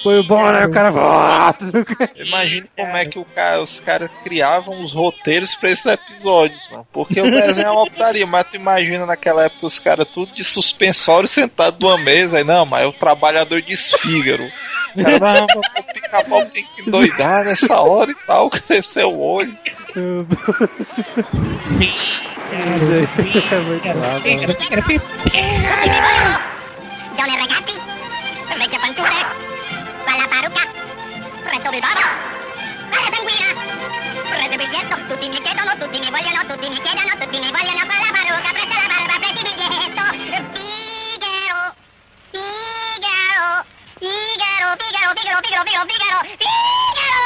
[0.04, 0.66] Foi bom, né?
[0.66, 4.82] O cara, "Ah, tu não quer." Imagine como é que o cara- os caras criavam
[4.84, 6.88] os roteiros pra esses episódios, mano.
[6.92, 10.44] Porque o desenho é uma putaria, mas tu imagina naquela época os caras tudo de
[10.44, 14.50] suspensório sentado numa mesa, aí não, mas é o trabalhador desfígaro.
[14.96, 19.56] Caramba, o pica-pau tem que doidar nessa hora e tal, crescer o olho.
[22.52, 22.66] É
[23.62, 24.58] muito
[28.58, 29.26] vecchie fanciulle,
[30.06, 30.64] balla parrucca,
[31.44, 32.06] presto vi baba,
[32.92, 33.54] alla sanguina,
[34.30, 37.98] preso biglietto, tutti mi chiedono, tutti mi vogliono, tutti mi chiedono, tutti mi vogliono, con
[37.98, 40.04] la parrucca, presto la barba, presto il biglietto,
[40.54, 41.76] Figaro,
[42.32, 43.66] Figaro,
[44.00, 46.69] Figaro, Figaro, Figaro, Figaro, Figaro, Figaro, Figaro!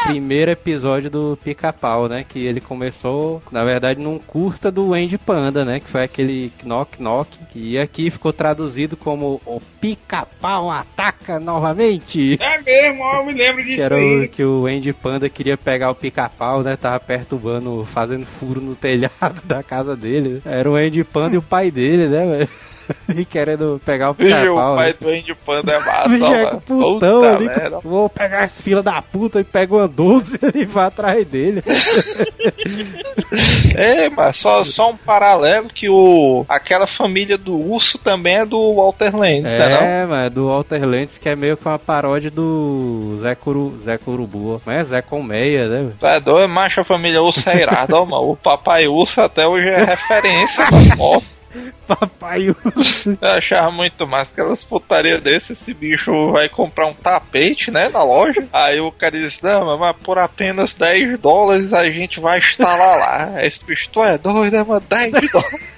[0.08, 2.26] Primeiro episódio do Pica-Pau, né?
[2.28, 5.80] Que ele começou, na verdade, num curta do Andy Panda, né?
[5.80, 12.38] Que foi aquele Knock Knock, que aqui ficou traduzido como O Pica-Pau Ataca Novamente.
[12.41, 14.26] É mesmo, eu me lembro Que disso era aí.
[14.26, 16.76] o que o Andy Panda queria pegar o pica-pau, né?
[16.76, 20.41] Tava perturbando, fazendo furo no telhado da casa dele.
[20.45, 22.49] Era o Andy Panda e o pai dele, né, velho?
[23.16, 24.74] E querendo pegar o pica-pau.
[24.74, 24.96] o pai né?
[25.00, 26.62] do Andy Panda é massa, é mano.
[26.62, 27.46] putão Puta ali.
[27.46, 27.80] merda.
[27.80, 31.64] Vou pegar esse fila da puta e pega uma 12 e vai atrás dele.
[33.76, 38.76] É, mas só, só um paralelo que o aquela família do urso também é do
[38.76, 39.70] Walter Lentz, né?
[39.70, 39.78] Não?
[39.82, 43.98] É, mano, do Walter Lentz, que é meio que uma paródia do Zé, Curu, Zé
[43.98, 44.62] Curubu.
[44.66, 45.92] Mas é Zé Colmeia, né?
[46.04, 48.32] é doido, macho, a família urso é irada, ó, mano.
[48.32, 50.66] O papai urso até hoje é referência
[50.96, 51.33] moto.
[51.88, 52.47] Papai.
[52.47, 52.56] Eu
[53.22, 58.47] achava muito mais aquelas putaria desse, esse bicho vai comprar um tapete, né, na loja.
[58.51, 63.45] Aí o cara diz, não, mas por apenas 10 dólares a gente vai instalar lá.
[63.45, 65.72] Esse bicho, tu é doido, é, mano, 10 dólares.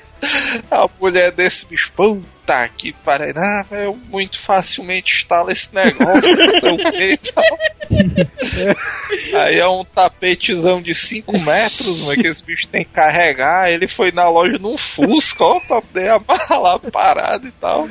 [0.72, 6.60] A mulher desse bicho, puta que pariu, ah, eu muito facilmente instalo esse negócio, não
[6.60, 7.44] sei o que e tal.
[9.42, 13.72] Aí é um tapetezão de 5 metros, mano, que esse bicho tem que carregar.
[13.72, 17.90] Ele foi na loja num Fusca, ó, pra poder amarrar lá parado e tal.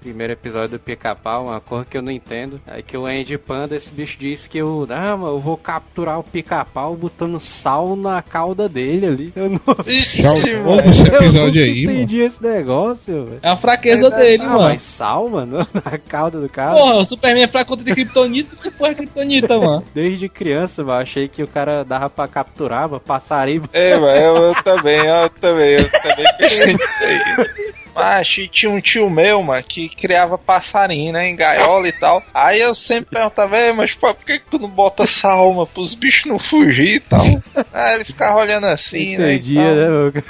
[0.00, 2.60] Primeiro episódio do Pica-Pau, uma coisa que eu não entendo.
[2.66, 6.18] É que o Andy Panda, esse bicho disse que eu, ah, mano, eu vou capturar
[6.18, 9.32] o Pica-Pau botando sal na cauda dele ali.
[9.34, 11.96] Eu não, Já ouve esse eu episódio nunca aí, mano.
[11.98, 13.40] entendi esse negócio, velho.
[13.42, 14.60] É a fraqueza dele, ah, mano.
[14.64, 16.74] mas sal, mano, na cauda do cara.
[16.74, 19.84] Porra, o Superman é fraco contra de Kryptonita, que porra é Kryptonita, mano?
[19.92, 23.64] Desde criança, mano, achei que o cara dava pra capturar, mano, passarinho.
[23.72, 27.67] É, mas eu, eu também, eu também, eu também pensei nisso aí.
[27.98, 32.22] Mas tinha um tio meu, mano, que criava passarinho, né, em gaiola e tal.
[32.32, 35.66] Aí eu sempre perguntava, "Ei, mas pô, por que, que tu não bota sal, mano,
[35.66, 37.24] pros bichos não fugir e tal?
[37.72, 39.64] Aí ele ficava olhando assim, né, e tal.
[40.12, 40.22] né?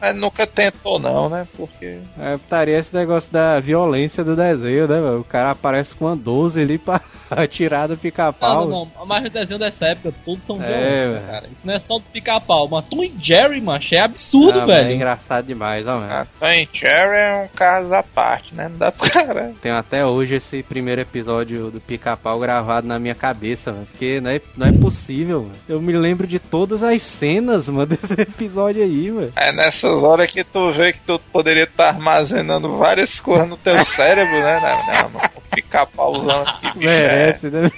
[0.00, 1.98] Mas nunca tentou não, né, porque...
[2.18, 5.20] É, putaria esse negócio da violência do desenho, né, mano?
[5.20, 8.68] O cara aparece com uma 12 ali pra atirar do Não, pica-pau.
[8.68, 9.06] não, não.
[9.06, 11.26] Mas o desenho dessa época, todos são É, violentos, velho.
[11.32, 11.44] cara.
[11.52, 12.68] Isso não é só do pica-pau.
[12.70, 14.94] Mas Tom e Jerry, macho, é absurdo, Ah, mas É velho.
[14.96, 16.12] engraçado demais, ó, mano.
[16.12, 19.52] A Tom Cherry é um caso à parte, né, não dá pro cara...
[19.60, 23.86] Tenho até hoje esse primeiro episódio do Pica-Pau gravado na minha cabeça, mano.
[23.90, 25.52] Porque não é, não é possível, mano.
[25.68, 29.32] Eu me lembro de todas as cenas, mano, desse episódio aí, mano.
[29.36, 29.52] É
[29.86, 34.34] nessas horas que tu vê que tu poderia estar armazenando várias coisas no teu cérebro,
[34.34, 34.60] né?
[34.60, 36.72] Não, não, mano, o pica-pauzão aqui, é...
[36.74, 37.70] Merece, né?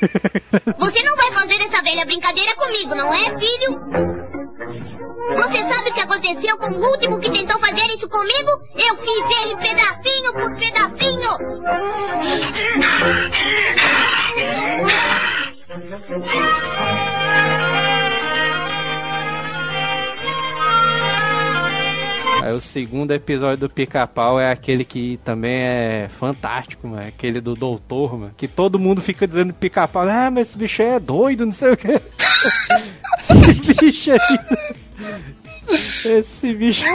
[0.78, 3.78] Você não vai fazer essa velha brincadeira comigo, não é, filho?
[5.36, 8.50] Você sabe o que aconteceu com o último que tentou fazer isso comigo?
[8.74, 11.36] Eu fiz ele pedacinho por pedacinho.
[22.42, 27.06] Aí o segundo episódio do Pica-Pau é aquele que também é fantástico, mano.
[27.06, 28.34] Aquele do doutor, mano.
[28.36, 31.76] Que todo mundo fica dizendo Pica-Pau, ah, mas esse bicho é doido, não sei o
[31.76, 31.88] que.
[33.28, 34.18] esse bicho aí.
[36.04, 36.90] Esse bicho é.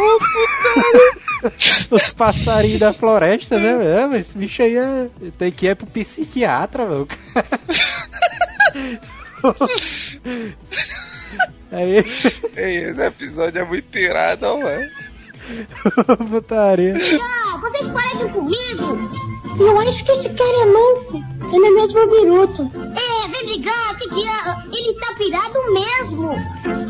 [1.92, 4.02] Os passarinhos da floresta, né?
[4.02, 5.10] É, mas esse bicho aí é...
[5.38, 7.08] tem que ir pro psiquiatra, mano.
[11.72, 14.90] Aí, esse episódio é muito irado, ó, mano.
[16.30, 16.94] putaria.
[16.94, 19.34] Não, vocês parecem comigo.
[19.60, 21.24] Eu acho que esse cara é louco.
[21.54, 22.72] Ele é mesmo biruto.
[22.76, 24.78] É, vem brigar, que que é?
[24.78, 26.30] Ele tá pirado mesmo.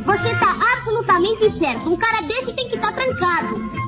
[0.06, 1.90] Você tá absolutamente certo.
[1.90, 3.84] Um cara desse tem que estar trancado.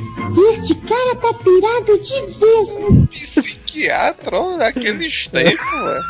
[0.52, 3.42] Este cara tá pirado de vez.
[3.42, 6.04] Psiquiatra, ó, naqueles tempos, mano.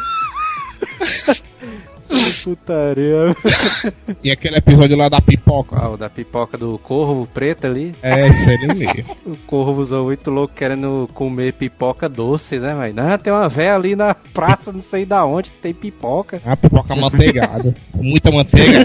[2.44, 3.36] Putaria.
[4.24, 5.76] E aquele episódio lá da pipoca.
[5.80, 7.94] Ah, o da pipoca do corvo preto ali.
[8.02, 9.16] É, sério mesmo.
[9.26, 13.96] O corvozão muito louco querendo comer pipoca doce, né, mas Não, tem uma véia ali
[13.96, 16.42] na praça, não sei da onde, que tem pipoca.
[16.46, 17.74] A pipoca manteigada.
[17.92, 18.80] Com muita manteiga.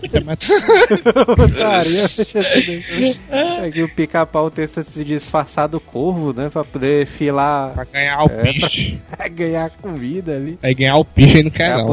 [0.00, 1.34] Muita manteiga.
[1.36, 3.16] Putaria, deixa eu ver.
[3.30, 7.72] É que o pica-pau tenta se disfarçar do corvo, né, pra poder filar.
[7.74, 8.96] Pra ganhar o É, bicho.
[9.16, 10.58] pra ganhar comida ali.
[10.62, 11.86] Aí ganhar o bicho aí não É quer a não.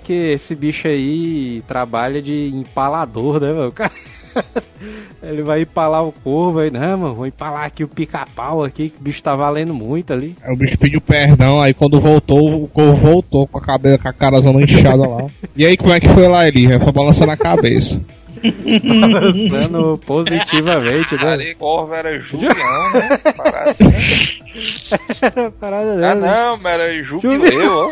[0.00, 3.68] Que esse bicho aí trabalha de empalador, né, meu?
[3.68, 3.90] O cara
[5.22, 8.98] Ele vai empalar o corvo aí, não, mano, vou empalar aqui o pica-pau aqui, que
[8.98, 10.34] o bicho tá valendo muito ali.
[10.42, 14.08] Aí o bicho pediu perdão, aí quando voltou, o corvo voltou com a cabeça, com
[14.08, 15.26] a cara zona inchada lá.
[15.56, 16.66] E aí como é que foi lá, Eli?
[16.78, 18.00] Foi balançando a cabeça.
[18.42, 21.32] Balançando positivamente, né?
[21.32, 22.54] Ali, corvo era Julião,
[22.94, 23.18] né?
[23.36, 23.76] Parada.
[25.60, 26.14] Parada Ah, dela.
[26.14, 27.90] não, mas era jubileu, ó.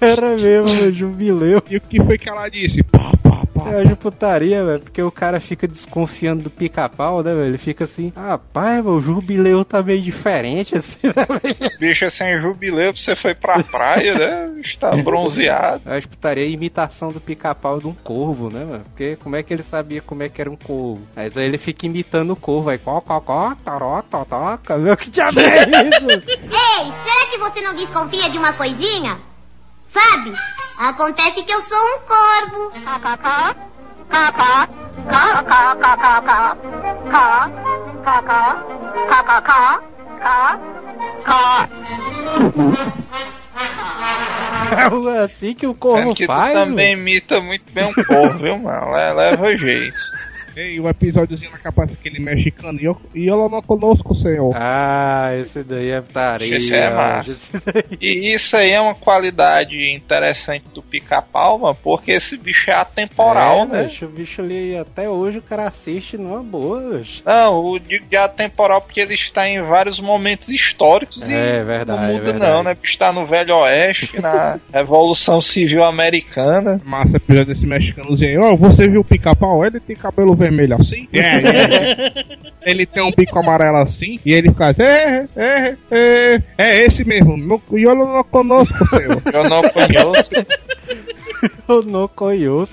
[0.00, 1.62] Era mesmo, jubileu.
[1.70, 2.82] E o que foi que ela disse?
[2.82, 3.70] Pá, pá, pá.
[3.70, 7.46] É de putaria, velho, porque o cara fica desconfiando do pica-pau, né, velho?
[7.46, 11.78] Ele fica assim, rapaz, velho, o jubileu tá meio diferente, assim, né, velho?
[11.78, 14.60] Bicho, sem jubileu, você foi pra praia, né?
[14.60, 15.82] Está bronzeado.
[15.86, 18.84] Eu acho que putaria é imitação do pica-pau de um corvo, né, mano?
[18.84, 21.02] Porque como é que ele sabia como é que era um corvo?
[21.14, 25.10] Mas aí ele fica imitando o corvo, aí có, có, có, toró, totoca, meu, que
[25.10, 26.30] diabo é isso?
[26.30, 29.18] Ei, será que você não desconfia de uma coisinha?
[29.94, 30.32] Sabe?
[30.78, 32.72] Acontece que eu sou um corvo.
[44.76, 48.38] É assim que o corvo Sendo que faz, tu também imita muito bem um corvo,
[48.38, 48.90] viu, mano?
[48.90, 49.96] Le- Leva jeito.
[50.56, 52.78] Ei, o episódiozinho na capa daquele mexicano.
[52.80, 54.52] E eu, e ela não conosco, senhor.
[54.56, 56.56] Ah, esse daí é putaria.
[56.56, 57.36] Esse é massa.
[58.00, 63.62] E isso aí é uma qualidade interessante do pica-pau, mano, porque esse bicho é atemporal,
[63.62, 63.82] É, né?
[63.84, 66.98] bicho, o bicho ali, até hoje o cara assiste numa boa.
[66.98, 67.22] bicho.
[67.24, 72.00] Não, o digo de atemporal porque ele está em vários momentos históricos e É verdade,
[72.00, 72.52] não muda verdade.
[72.52, 72.76] não, né?
[72.82, 76.80] Está no Velho Oeste, na Revolução Civil Americana.
[76.84, 78.40] Massa episódio desse mexicanozinho.
[78.42, 79.64] Ó, você viu o pica-pau?
[79.64, 81.08] Ele tem cabelo vermelho assim?
[81.12, 82.12] É, é.
[82.66, 84.18] Ele tem um bico amarelo assim.
[84.24, 84.74] E ele fica.
[84.82, 86.42] É, é, é.
[86.56, 87.36] É esse mesmo.
[87.36, 89.20] No- E eu não conosco, senhor.
[89.30, 90.30] Eu não conheço.
[91.68, 92.72] Eu não conheço.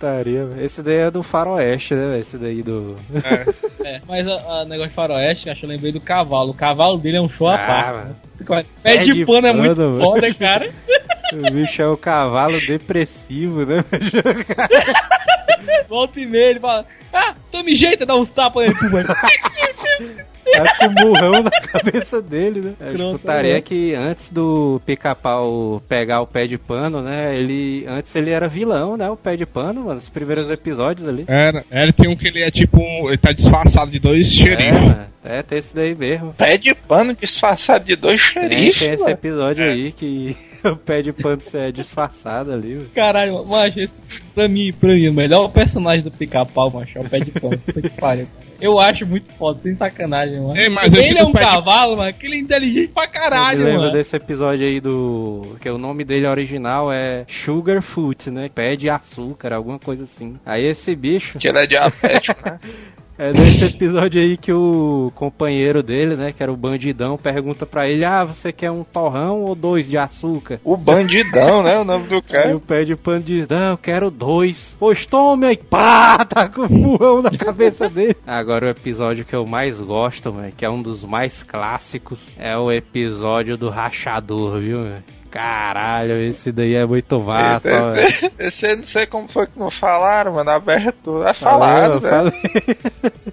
[0.00, 0.60] Velho.
[0.60, 2.08] Esse daí é do faroeste, né?
[2.08, 2.20] velho?
[2.20, 2.96] Esse daí do...
[3.84, 6.50] É, mas o negócio de faroeste, acho que eu lembrei do cavalo.
[6.50, 7.92] O cavalo dele é um show à Ah, parte.
[8.48, 8.66] mano.
[8.82, 10.00] Pé de pano é muito mano.
[10.00, 10.68] foda, cara.
[11.32, 13.82] O bicho é o cavalo depressivo, né?
[15.88, 18.98] Volta e meia, ele fala: Ah, tome jeito, dá uns tapas nele, pum.
[20.60, 22.72] Acho que murrão na cabeça dele, né?
[22.80, 23.58] A Pronto, putaria é.
[23.58, 27.36] é que antes do pica-pau pegar o pé de pano, né?
[27.38, 27.86] Ele.
[27.88, 29.08] Antes ele era vilão, né?
[29.08, 29.98] O pé de pano, mano.
[29.98, 31.24] Os primeiros episódios ali.
[31.28, 32.80] Era, ele tem um que ele é tipo.
[32.80, 34.80] um- Ele tá disfarçado de dois É, cheirinhos.
[34.80, 35.06] mano.
[35.24, 36.32] É, tem esse daí mesmo.
[36.34, 39.14] Pé de pano disfarçado de dois Tem, xerifes, tem esse mano.
[39.14, 40.36] episódio aí que
[40.72, 42.74] o pé de pano é disfarçado ali.
[42.76, 42.88] mano.
[42.94, 44.02] Caralho, macho, esse,
[44.34, 47.40] pra mim, pra mim, o melhor personagem do pica-pau, macho, é o pé de que
[48.00, 48.52] pariu, cara.
[48.60, 50.56] Eu acho muito foda, sem sacanagem, mano.
[50.56, 53.10] Ei, mas ele é um pé de- cavalo, mano, que ele é inteligente pra Eu
[53.10, 53.92] caralho, me lembro mano.
[53.92, 55.56] desse episódio aí do.
[55.60, 58.48] Que o nome dele original é Sugar Foot, né?
[58.54, 60.36] Pé de açúcar, alguma coisa assim.
[60.46, 61.40] Aí esse bicho.
[61.40, 62.60] Que ele é diabético, né?
[63.18, 67.88] É nesse episódio aí que o companheiro dele, né, que era o bandidão, pergunta pra
[67.88, 70.60] ele: Ah, você quer um torrão ou dois de açúcar?
[70.64, 71.78] O bandidão, né?
[71.78, 72.56] O nome do E cara.
[72.56, 74.74] o pé de pano diz: Não, eu quero dois.
[74.78, 78.16] Pois tome aí, pá, tá com um na cabeça dele.
[78.26, 82.56] Agora o episódio que eu mais gosto, velho, que é um dos mais clássicos, é
[82.56, 85.04] o episódio do rachador, viu, velho?
[85.32, 88.06] Caralho, esse daí é muito massa, velho.
[88.06, 90.50] Esse, esse eu não sei como foi que não falaram, mano.
[90.50, 91.22] Aberto.
[91.24, 92.10] É eu né?
[92.10, 92.32] falei.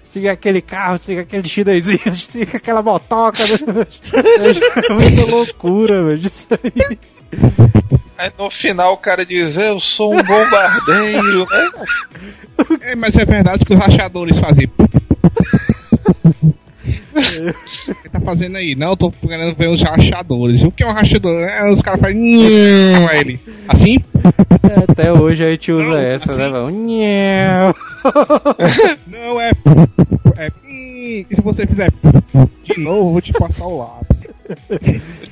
[0.04, 3.42] siga aquele carro, siga aquele chinesinho, siga aquela motoca.
[3.42, 3.86] né?
[4.88, 6.26] É muita loucura, velho.
[6.26, 6.98] Isso aí.
[8.16, 11.70] Aí no final o cara diz: Eu sou um bombardeiro, né?
[12.82, 14.70] É, mas é verdade que os rachadores fazem.
[17.88, 18.74] O que tá fazendo aí?
[18.74, 20.62] Não, eu tô querendo ver os rachadores.
[20.62, 21.42] O que é um rachador?
[21.42, 22.42] É, os caras fazem.
[23.12, 23.40] Ele.
[23.68, 23.96] Assim?
[24.68, 26.40] É, Até hoje a gente usa Não, essa, assim.
[26.40, 26.70] né?
[26.70, 27.74] Nheu.
[29.08, 29.50] Não, é.
[30.36, 30.50] É.
[30.68, 31.90] E se você fizer
[32.64, 34.19] de novo, eu vou te passar o lápis.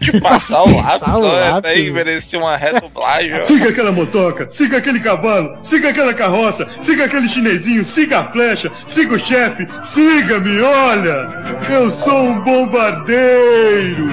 [0.00, 1.52] De passar o lápis, Passar o ó, lápis.
[1.54, 3.44] até aí merecia uma redublagem.
[3.46, 8.70] Siga aquela motoca, siga aquele cavalo, siga aquela carroça, siga aquele chinesinho, siga a flecha,
[8.88, 11.26] siga o chefe, siga-me, olha!
[11.70, 14.08] Eu sou um bombardeiro!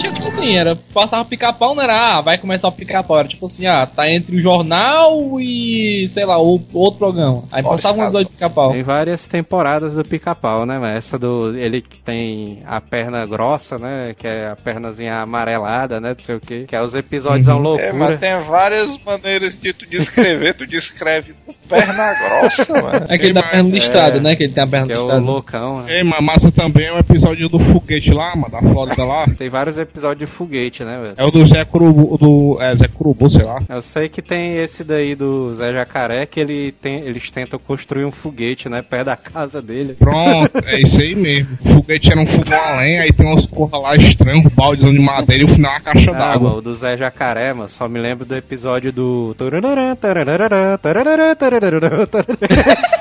[0.00, 3.28] Antigamente era tipo assim, era passava pica-pau, não era, ah, vai começar o pica-pau, era
[3.28, 7.42] tipo assim, ah, tá entre o jornal e, sei lá, o outro programa.
[7.52, 8.72] Aí Nossa, passava um de pica-pau.
[8.72, 10.78] Tem várias temporadas do pica-pau, né?
[10.78, 11.56] Mas essa do.
[11.56, 14.14] Ele que tem a perna grossa, né?
[14.18, 16.14] Que é a pernazinha amarelada, né?
[16.18, 16.64] Não sei o que.
[16.64, 17.92] Que é os episódios são É, loucura.
[17.94, 20.54] mas tem várias maneiras de tu descrever.
[20.54, 23.06] Tu descreve com perna grossa, mano.
[23.08, 24.36] É que ele tá Ei, perna listada, é, né?
[24.36, 25.20] Que ele tem a perna Que é o listada.
[25.20, 25.86] loucão, né?
[25.98, 29.26] Ei, mas massa também é o episódio do foguete lá, mano, da Flórida lá.
[29.38, 31.14] Tem vários episódios de foguete, né, velho?
[31.16, 33.60] É o do Zé Curubu, do, é, Zé Curubu, sei lá.
[33.68, 38.04] Eu sei que tem esse daí do Zé Jacaré, que ele tem, eles tentam construir
[38.04, 39.94] um foguete, né, perto da casa dele.
[39.94, 41.58] Pronto, é isso aí mesmo.
[41.64, 44.84] O foguete era um fogão a lenha, aí tem uns corra lá estranhos, um balde
[44.84, 46.54] de madeira e no final uma caixa d'água.
[46.54, 49.34] o do Zé Jacaré, mano, só me lembro do episódio do.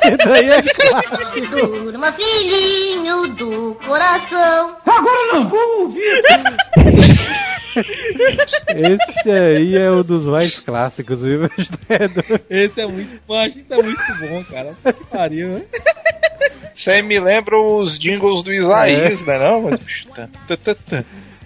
[0.01, 1.49] E daí é clássico.
[1.51, 4.77] Turma, filhinho do coração.
[4.85, 6.23] Agora não vou ouvir.
[8.67, 11.49] Esse aí é um dos mais clássicos, viu?
[12.49, 14.75] Esse é muito macho, isso é muito bom, cara.
[14.83, 15.61] Que pariu, né?
[16.73, 19.37] Você me lembra os jingles do Isaías, né?
[19.39, 19.79] Não, mas.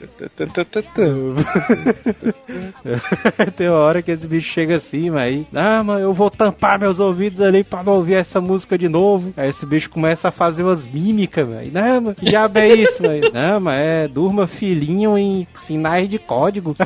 [3.56, 6.80] Tem uma hora que esse bicho chega assim, mas aí, ah, mano, eu vou tampar
[6.80, 9.34] meus ouvidos ali pra não ouvir essa música de novo.
[9.38, 11.72] Aí esse bicho começa a fazer umas mímicas, velho.
[11.72, 13.24] Não, mano, que diabo é isso, velho?
[13.34, 16.76] Não, mas é durma filhinho em sinais de código.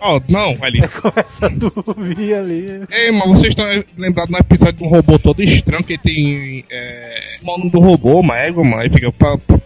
[0.00, 0.80] Ó, não, ali.
[0.88, 2.82] começa a dormir ali.
[2.90, 3.64] Ei, mas vocês estão
[3.96, 6.64] lembrados do episódio de um robô todo estranho que tem.
[6.70, 8.82] É, o nome do robô, uma égua, mano.
[8.82, 9.12] Aí fica.
[9.12, 9.60] Pa, pa,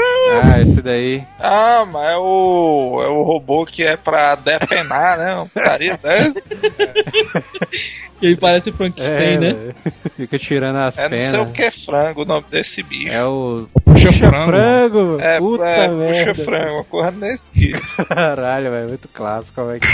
[0.00, 1.24] Ah, esse daí.
[1.40, 5.34] Ah, mas é o, é o robô que é pra depenar, né?
[5.34, 6.40] Uma putaria dessa.
[8.20, 9.52] Ele parece Frankenstein, É, né?
[9.52, 9.74] velho.
[10.16, 11.24] Fica tirando as É não penas.
[11.30, 13.12] sei o que é frango o nome desse bicho.
[13.12, 13.68] É o.
[13.84, 15.18] Puxa frango.
[15.20, 16.34] É, Puta é merda.
[16.34, 17.80] puxa frango, uma coisa nesse bicho.
[18.08, 19.86] Caralho, velho, muito clássico, como é que.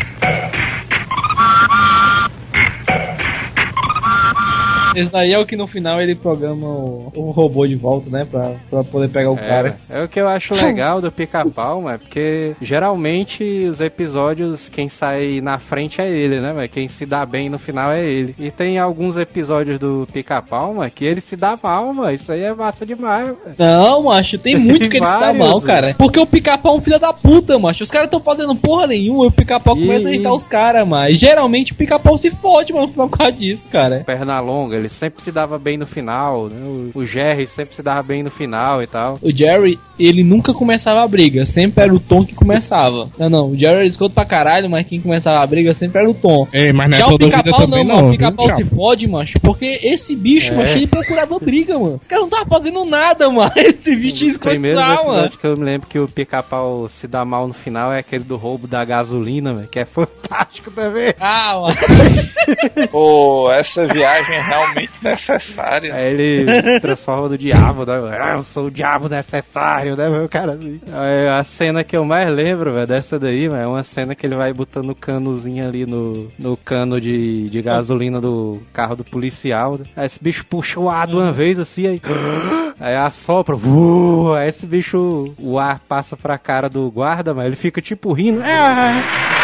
[4.95, 8.27] Esse daí é o que no final ele programa o, o robô de volta, né?
[8.31, 9.77] Pra, pra poder pegar o É, cara.
[9.91, 15.41] é o que eu acho legal do pica-pau, mas porque geralmente os episódios, quem sai
[15.41, 16.53] na frente é ele, né?
[16.55, 18.35] Mas quem se dá bem no final é ele.
[18.39, 22.13] E tem alguns episódios do pica-pau, mas que ele se dá mal, mano.
[22.15, 23.57] Isso aí é massa demais, velho.
[23.59, 25.95] Não, macho, tem muito que ele se dá mal, cara.
[25.99, 27.83] Porque o pica-pau é um filho da puta, macho.
[27.83, 30.87] Os caras tão fazendo porra nenhuma e o pica-pau E- começa a irritar os caras,
[30.87, 34.03] mas geralmente o pica-pau se fode, mano, por causa disso, cara.
[34.07, 36.57] Perna longa, ele sempre se dava bem no final, né?
[36.95, 39.19] O, o Jerry sempre se dava bem no final e tal.
[39.23, 43.09] O Jerry, ele nunca começava a briga, sempre era o Tom que começava.
[43.19, 46.11] Não, não, o Jerry era escuta pra caralho, mas quem começava a briga sempre era
[46.11, 46.47] o Tom.
[46.53, 48.09] Ei, mas não é Já o pica-pau não, não, mano.
[48.09, 49.39] O pica-pau se fode, macho.
[49.41, 50.57] Porque esse bicho, É.
[50.57, 51.99] macho, ele procurava briga, mano.
[52.01, 53.53] Os caras não estavam fazendo nada, mano.
[53.57, 55.31] Esse bicho ia O primeiro escrotizar, mano.
[55.31, 58.37] que eu me lembro que o pica-pau se dá mal no final é aquele do
[58.37, 61.15] roubo da gasolina, velho, que é fantástico também.
[61.19, 61.77] Ah, mano.
[62.91, 64.41] Pô, essa viagem é
[64.75, 65.95] realmente necessária.
[65.95, 68.19] Aí ele se transforma no diabo, né?
[68.21, 70.53] Ah, eu sou o diabo necessário, né, meu cara?
[70.53, 70.81] Assim.
[71.31, 74.35] A cena que eu mais lembro, velho, dessa daí, velho, é uma cena que ele
[74.35, 79.79] vai botando o canozinho ali no, no cano de, de gasolina do carro do policial.
[79.79, 79.85] né?
[79.97, 82.01] Aí esse bicho puxa o ar de uma vez assim, aí.
[82.81, 87.55] Aí assopra, uh, aí esse bicho, o ar passa pra cara do guarda, mas ele
[87.55, 88.41] fica tipo rindo.
[88.43, 89.44] Ah!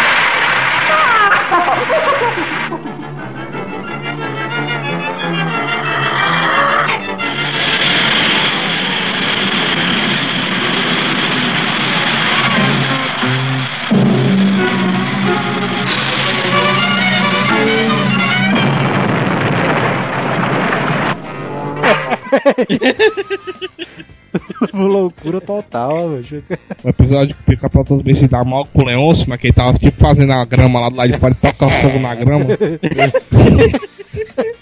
[24.73, 26.45] Loucura total, velho.
[26.85, 29.49] O episódio que o pica-pau todo bem se dá mal com o Leôncio, mas que
[29.49, 32.15] ele tava tipo fazendo a grama lá do lado de fora e toca fogo na
[32.15, 32.47] grama.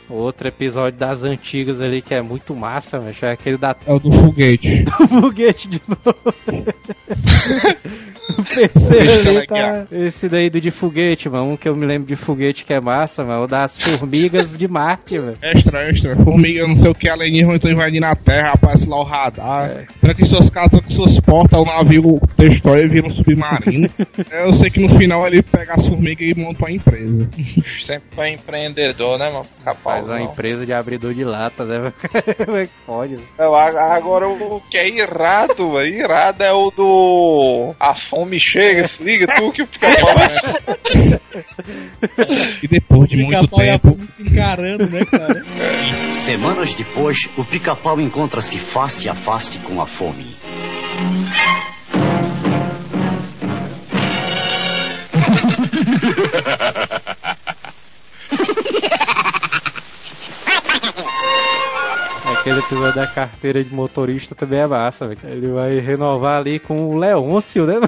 [0.08, 3.16] Outro episódio das antigas ali que é muito massa, velho.
[3.22, 4.84] É aquele da É o do foguete.
[4.88, 6.34] do foguete de novo.
[8.54, 9.86] PC tá...
[9.90, 11.52] Esse daí do de foguete, mano.
[11.52, 13.44] Um que eu me lembro de foguete que é massa, mano.
[13.44, 15.36] O das formigas de Marte, velho.
[15.42, 16.14] Extra, extra.
[16.16, 19.86] Formiga, não sei o que, alienígena estão invadindo a Terra, aparece lá o radar.
[20.00, 23.88] Tranca em suas casas, tranca em suas portas, o navio destrói e vira um submarino.
[24.30, 27.28] Eu sei que no final ele pega as formigas e monta uma empresa.
[27.82, 29.46] Sempre foi empreendedor, né, mano?
[29.64, 30.24] Capaz, Faz uma não.
[30.32, 31.78] empresa de abridor de lata, né?
[31.78, 31.94] velho?
[32.46, 37.74] Como é que pode, Agora o que é irado, velho, irado é o do.
[37.78, 40.14] A fome chega, se liga tu que o pica-pau
[42.62, 43.94] E depois de muito Pica-pau e a tempo.
[43.94, 46.12] fome se encarando, né, cara?
[46.12, 50.36] Semanas depois, o pica-pau encontra-se face a face com a fome.
[62.48, 65.18] Aquele episódio da carteira de motorista também é massa, velho.
[65.24, 67.74] Ele vai renovar ali com o Leôncio, né?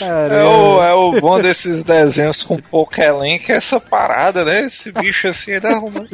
[0.00, 4.66] É o, é o bom desses desenhos com pouco elenco, é essa parada, né?
[4.66, 6.04] Esse bicho assim, ele arruma.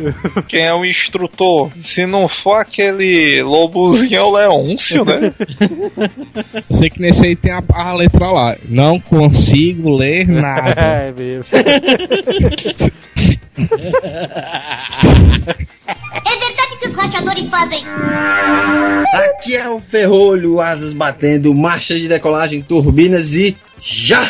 [0.46, 1.70] Quem é o instrutor?
[1.80, 5.32] Se não for aquele lobozinho, é o Leôncio, né?
[6.70, 8.56] Eu sei que nesse aí tem a, a letra lá.
[8.68, 10.80] Não consigo ler nada.
[11.08, 11.44] é mesmo.
[17.50, 17.84] Fazem.
[19.12, 24.20] Aqui é o ferrolho, asas batendo, marcha de decolagem, turbinas e já!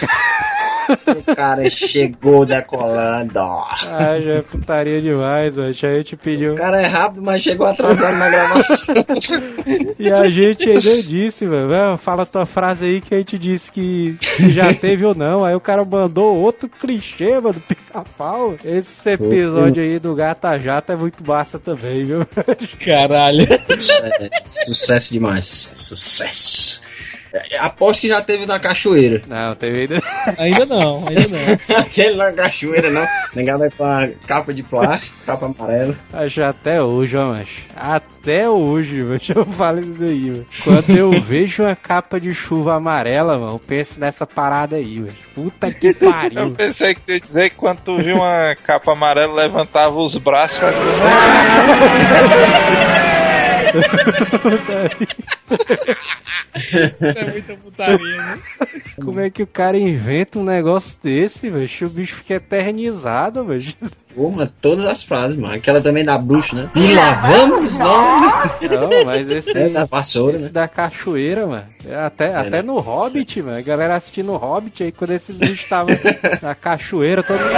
[1.31, 3.39] O cara chegou decolando.
[3.39, 5.69] Ah, já é putaria demais, mano.
[5.69, 6.55] A gente pediu.
[6.55, 8.95] O cara é rápido, mas chegou atrasado na gravação.
[9.99, 11.99] E a gente ainda disse, mano.
[11.99, 14.17] Fala tua frase aí que a gente disse que
[14.51, 15.45] já teve ou não.
[15.45, 18.57] Aí o cara mandou outro clichê, mano, do pica-pau.
[18.65, 22.27] Esse episódio aí do Gata Jata é muito massa também, viu?
[22.85, 23.47] Caralho.
[23.79, 25.73] Sucesso, sucesso demais.
[25.75, 26.81] Sucesso.
[27.33, 29.23] É, Aposto que já teve na cachoeira.
[29.29, 30.03] Não, teve ainda.
[30.39, 31.77] Ainda não, ainda não.
[31.79, 33.07] Aquele na cachoeira, não.
[33.35, 35.95] Negado é com a capa de plástico, capa amarela.
[36.13, 40.47] Acho até hoje, ó, mas até hoje, mano, eu falo isso daí, mano.
[40.65, 45.13] Quando eu vejo uma capa de chuva amarela, mano, eu penso nessa parada aí, mano.
[45.35, 46.51] Puta que Eu pariu.
[46.51, 50.61] pensei que tu ia dizer que quando tu viu uma capa amarela, levantava os braços.
[57.03, 57.29] é
[57.99, 58.39] né?
[58.97, 61.69] Como é que o cara inventa um negócio desse, velho?
[61.83, 63.75] O bicho fica eternizado, velho.
[64.15, 65.55] Pô, mas todas as frases, mano.
[65.55, 66.71] Aquela também da bruxa, né?
[66.75, 68.61] E lá vamos nós.
[68.61, 70.51] Não, mas esse, É da vassoura, esse né?
[70.51, 71.65] da cachoeira, mano.
[72.05, 72.63] Até, até né?
[72.63, 73.59] no Hobbit, mano.
[73.59, 75.97] A galera assistindo o Hobbit aí, quando esses bichos estavam
[76.43, 77.51] na cachoeira, todo mundo.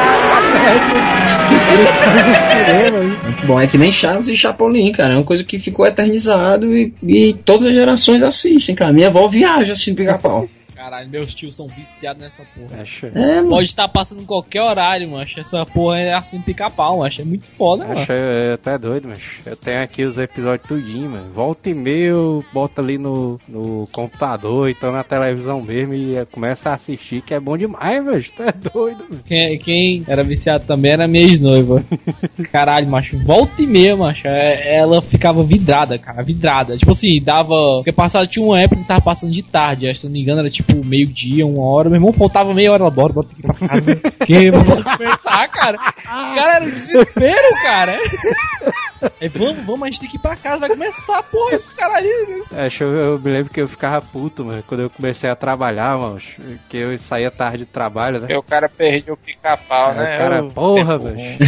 [3.47, 5.15] Bom, é que nem Chaves e Chapolin, cara.
[5.15, 8.93] É uma coisa que ficou eternizado e, e todas as gerações assistem, cara.
[8.93, 10.49] Minha avó viaja assistindo pica-pau.
[10.83, 12.83] Caralho, meus tios são viciados nessa porra.
[12.83, 13.51] Acho, É, mano.
[13.51, 15.25] Pode estar passando em qualquer horário, mano.
[15.37, 17.15] Essa porra é assunto pica-pau, mano.
[17.17, 18.01] É muito foda, mano.
[18.01, 21.31] acho é, até doido, mas eu tenho aqui os episódios tudinho, mano.
[21.33, 26.25] Volta e meia eu boto ali no, no computador, então na televisão mesmo e eh,
[26.25, 28.25] começa a assistir, que é bom demais, velho.
[28.37, 29.23] Tu é doido, mano.
[29.25, 31.85] Quem, quem era viciado também era minha ex-noiva.
[32.51, 33.17] Caralho, macho.
[33.25, 34.27] Volta e meia, macho.
[34.27, 36.25] é- Ela ficava vidrada, cara.
[36.25, 36.77] Vidrada.
[36.77, 37.55] Tipo assim, dava.
[37.77, 39.89] Porque passado tinha uma época que tava passando de tarde.
[39.89, 41.89] acho, Se não me engano, era tipo meio-dia, uma hora.
[41.89, 42.83] Meu irmão faltava meia hora.
[42.83, 43.97] Ela, bora, bora ter que ir pra casa.
[44.27, 45.79] que vamos começar, cara.
[46.05, 47.99] Cara, era um desespero, cara.
[49.21, 50.59] Aí, vamos, vamos, a gente tem que ir pra casa.
[50.61, 52.09] Vai começar a porra, caralho.
[52.53, 55.99] Acho, eu, eu me lembro que eu ficava puto, mano, quando eu comecei a trabalhar,
[55.99, 56.21] mano.
[56.69, 58.27] Que eu saía tarde de trabalho, né?
[58.27, 60.15] Porque o cara perdeu o pica-pau, Aí né?
[60.15, 61.39] o cara, Eu- porra, velho.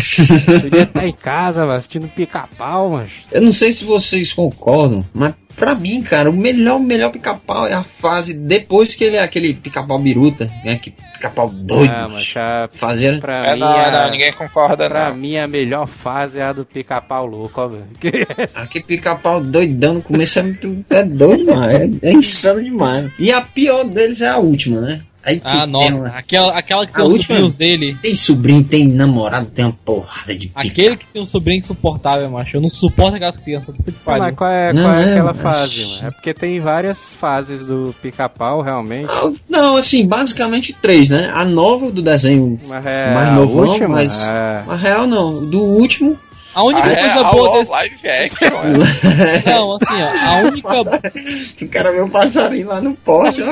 [0.63, 3.09] Podia estar em casa, mano, assistindo pica-pau, mano.
[3.31, 7.67] Eu não sei se vocês concordam, mas pra mim, cara, o melhor, o melhor pica-pau
[7.67, 10.77] é a fase depois que ele é aquele pica-pau biruta, né?
[10.79, 11.93] Que pica-pau doido.
[11.95, 13.21] Ah, mas já, Fazendo.
[13.21, 15.17] pra É mim, não, a- é não, ninguém concorda pra não.
[15.17, 17.85] mim a melhor fase é a do pica-pau louco, ó, velho.
[18.01, 20.85] Que- Aquele pica-pau doidão no começo é muito.
[20.91, 21.65] É doido, mano.
[22.03, 23.11] É, é insano demais.
[23.19, 25.01] E a pior deles é a última, né?
[25.25, 25.95] Aí que Ah, tem nossa.
[25.95, 27.39] uma- Aquela, aquela que A tem os última?
[27.39, 27.97] sobrinhos dele.
[28.03, 30.61] Tem sobrinho, tem namorado, tem uma porrada de pica.
[30.61, 32.57] Aquele que tem um sobrinho insuportável, macho.
[32.57, 33.75] Eu não suporto aquelas crianças.
[33.75, 36.07] Que Mas qual é, Não, qual é é, aquela mas- fase, mano?
[36.09, 39.07] É porque tem várias fases do pica-pau, realmente.
[39.07, 41.31] Não, Não, assim, basicamente três, né?
[41.35, 44.29] A nova do desenho Mas é mais a última, mas.
[44.29, 44.63] é.
[44.69, 45.45] A real não.
[45.47, 46.19] Do último.
[46.55, 47.71] A única Ah, é, coisa alô, boa desse.
[47.73, 48.47] live action,
[49.47, 49.51] é.
[49.51, 50.29] Não, assim, ó.
[50.29, 50.69] A única,
[51.65, 53.43] o cara vê o passarinho lá no poste.
[53.43, 53.51] ó.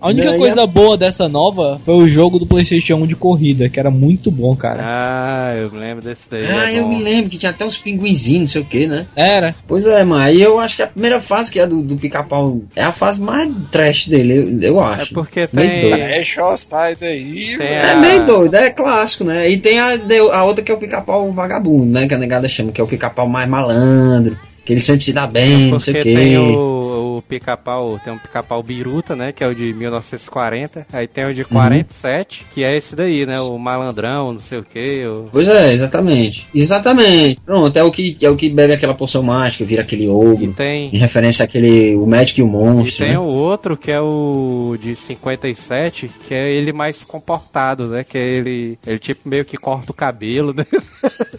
[0.00, 3.78] a única coisa boa dessa nova foi o jogo do PlayStation 1 de corrida, que
[3.78, 4.80] era muito bom, cara.
[4.82, 6.46] Ah, eu me lembro desse daí.
[6.46, 6.88] Ah, é eu bom.
[6.96, 9.06] me lembro que tinha até uns pinguinzinhos, não sei o que, né?
[9.14, 9.54] Era.
[9.66, 10.22] Pois é, mano.
[10.22, 13.20] Aí eu acho que a primeira fase, que é do, do pica-pau, é a fase
[13.20, 15.14] mais trash dele, eu, eu É acho.
[15.14, 15.80] porque Meio tem.
[15.82, 15.96] doido.
[15.96, 17.66] Deixa eu sair daí, Tem.
[17.66, 19.48] É a- meio doido, é clássico, né?
[19.48, 19.90] E tem a,
[20.32, 22.06] a outra que é o pica-pau vagabundo, né?
[22.08, 25.26] Que a negada chama, que é o pica-pau mais malandro, que ele sempre se dá
[25.26, 26.14] bem, não sei o quê.
[26.14, 29.32] tem o, o pica-pau, tem um pica-pau biruta, né?
[29.32, 30.86] Que é o de 1940.
[30.92, 31.34] Aí tem o Uhum.
[31.34, 33.38] de 47, que é esse daí, né?
[33.40, 35.06] O malandrão, não sei o que.
[35.06, 35.28] O...
[35.30, 36.46] Pois é, exatamente.
[36.54, 37.40] Exatamente.
[37.44, 40.52] Pronto, é o que, é o que bebe aquela poção mágica, vira aquele ogro.
[40.52, 40.90] Tem.
[40.92, 43.18] Em referência àquele, o Magic e o E Monstro, tem né?
[43.18, 48.04] o outro que é o de 57, que é ele mais comportado, né?
[48.04, 50.64] Que é ele, ele tipo meio que corta o cabelo, né?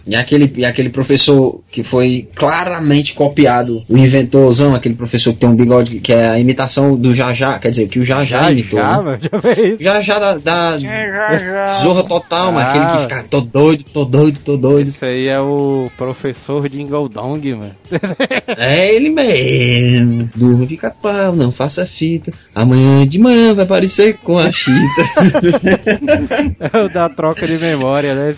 [0.09, 5.49] E aquele, e aquele professor que foi claramente copiado, o inventorzão, aquele professor que tem
[5.49, 8.79] um bigode, que é a imitação do Jajá, quer dizer, que o Jajá Já, imitou.
[8.79, 9.03] já, né?
[9.03, 9.79] mano, já fez.
[9.79, 12.69] Jajá da, da, da Zorra Total, mas Ah.
[12.69, 14.87] aquele que fica tô doido, tô doido, tô doido.
[14.89, 17.71] Esse aí é o professor Jingle Dong, mano.
[18.57, 20.29] É ele mesmo.
[20.35, 22.31] Durma fica pau, não faça fita.
[22.53, 24.77] Amanhã de manhã vai aparecer com a chita.
[26.73, 28.35] É o da troca de memória, né?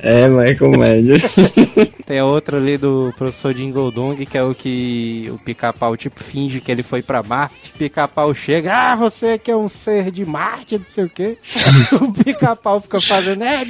[0.00, 1.16] É, mas é comédia.
[2.06, 6.22] Tem a outra ali do professor Jingle Dong, que é o que o pica-pau tipo
[6.22, 7.72] finge que ele foi pra Marte.
[7.78, 11.38] Pica-pau chega, ah, você que é um ser de Marte, não sei o quê.
[12.00, 13.64] o pica-pau fica fazendo, é.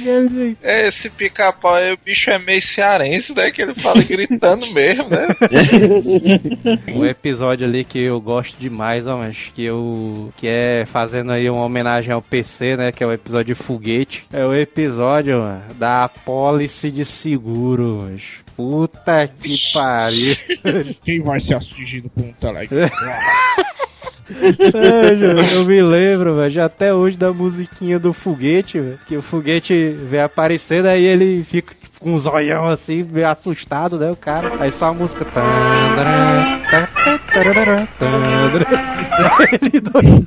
[0.61, 3.51] É, Esse pica-pau aí, o bicho é meio cearense, né?
[3.51, 5.27] Que ele fala gritando mesmo, né?
[6.93, 11.49] Um episódio ali que eu gosto demais, ó, mas que eu que é fazendo aí
[11.49, 14.25] uma homenagem ao PC, né, que é o episódio de foguete.
[14.31, 18.24] É o episódio mano, da apólice de seguro, mas
[18.55, 20.35] puta que pariu.
[21.03, 22.91] Quem vai ser atingido por um telegrama?
[24.27, 29.21] É, eu, eu me lembro, velho, até hoje da musiquinha do foguete, velho, que o
[29.21, 34.15] foguete vem aparecendo, aí ele fica tipo, com um zoião assim, meio assustado, né, o
[34.15, 34.53] cara.
[34.59, 35.23] Aí só a música.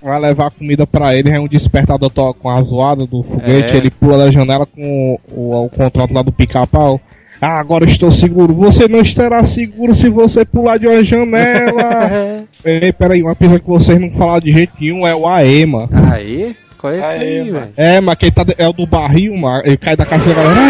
[0.00, 3.76] Vai levar comida pra ele, aí um despertador com a zoada do foguete, É.
[3.78, 7.00] ele pula da janela com o, o contrato lá do pica-pau.
[7.40, 8.52] Ah, agora estou seguro.
[8.54, 12.44] Você não estará seguro se você pular de uma janela.
[12.64, 15.88] Ei, peraí, uma coisa que vocês não falaram de jeito nenhum é o AEMA.
[16.12, 16.56] Aí?
[16.78, 17.68] Qual é esse aí, velho?
[17.76, 19.62] É, mas quem tá é o do barril, mano.
[19.64, 20.60] Ele cai da caixa da galera.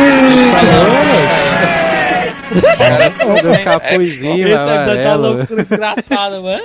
[2.50, 5.22] Do capuzinho Esse tá amarelo.
[5.36, 6.62] loucura desgraçada, mano.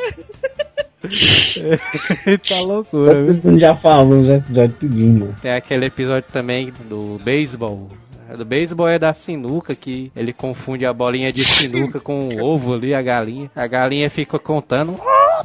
[2.47, 3.59] tá loucura, viu?
[3.59, 5.35] Já falou uns episódios tudinho.
[5.41, 7.89] Tem aquele episódio também do beisebol.
[8.37, 12.73] Do beisebol é da sinuca, que ele confunde a bolinha de sinuca com o ovo
[12.73, 13.51] ali, a galinha.
[13.55, 14.93] A galinha fica contando.
[14.93, 14.97] Um,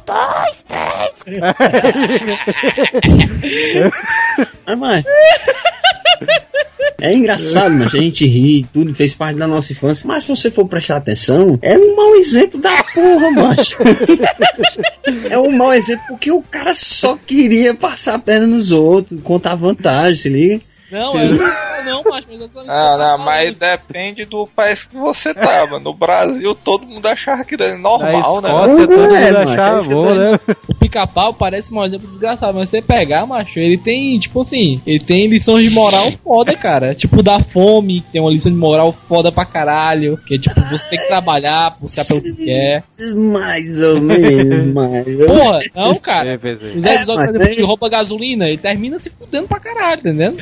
[0.05, 1.13] dois, três.
[4.65, 5.05] Ah, mas...
[7.01, 10.07] É engraçado, mas a gente ri, tudo fez parte da nossa infância.
[10.07, 13.77] Mas se você for prestar atenção, é um mau exemplo da porra, macho.
[15.29, 19.55] é um mau exemplo porque o cara só queria passar a perna nos outros, contar
[19.55, 20.61] vantagem, se liga?
[20.91, 24.95] Não, eu não, não, macho, mas eu tô Não, não, mas depende do país que
[24.97, 25.79] você tava.
[25.79, 28.49] No Brasil, todo mundo achava que era normal, né?
[28.49, 30.39] Escócia, todo mundo é, mano, achava é eu bom, né?
[30.67, 34.99] O pica-pau parece um exemplo desgraçado, mas você pegar, macho, ele tem, tipo assim, ele
[34.99, 36.95] tem lições de moral foda, cara.
[36.95, 40.17] Tipo, da fome, que tem uma lição de moral foda pra caralho.
[40.27, 42.83] Que é tipo, você tem que trabalhar, buscar pelo que quer.
[43.15, 45.05] Mais ou menos, mais.
[45.25, 46.33] Porra, não, cara.
[46.33, 46.77] É, pensei.
[46.77, 49.59] Os É, episódios, mas por exemplo, tem- que rouba gasolina, ele termina se fudendo pra
[49.59, 50.37] caralho, entendendo?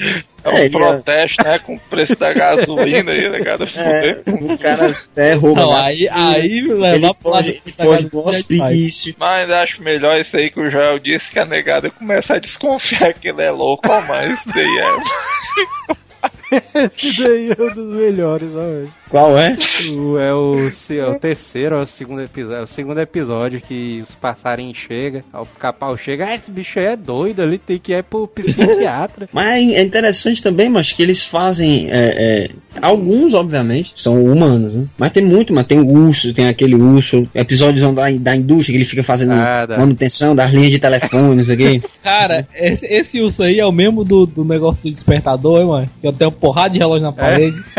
[0.47, 1.59] É um É, ele- protesto, né?
[1.59, 3.67] Com o preço da gasolina aí, né, cara?
[3.67, 4.21] Fuder.
[4.27, 5.61] O cara até rouba.
[5.61, 9.15] Não, da- aí, aí ele levar pro lado foge, ele da foge do hospício.
[9.19, 13.13] Mas acho melhor isso aí que o Joel disse que a negada começa a desconfiar
[13.13, 15.97] que ele é louco, mas isso daí é.
[16.95, 18.93] Esse daí é um dos melhores, velho.
[19.09, 19.55] Qual é?
[19.97, 22.57] O- É o, se- é o terceiro ou o segundo episódio.
[22.59, 26.85] É o segundo episódio que os passarinhos chegam, o capau chega, ah, esse bicho aí
[26.87, 29.29] é doido, ali tem que ir pro psiquiatra.
[29.33, 31.87] Mas é interessante também, mas que eles fazem.
[31.89, 32.49] é, é,
[32.81, 34.85] alguns, obviamente, são humanos, né?
[34.97, 38.77] Mas tem muito, mas tem o urso, tem aquele urso, episódios da, da indústria que
[38.77, 39.77] ele fica fazendo Ah, dá.
[39.77, 41.81] manutenção das linhas de telefone, não sei o quê.
[42.03, 45.87] Cara, esse, esse urso aí é o mesmo do, do negócio do despertador, hein, mano?
[46.01, 47.57] Que eu tenho uma porrada de relógio na parede.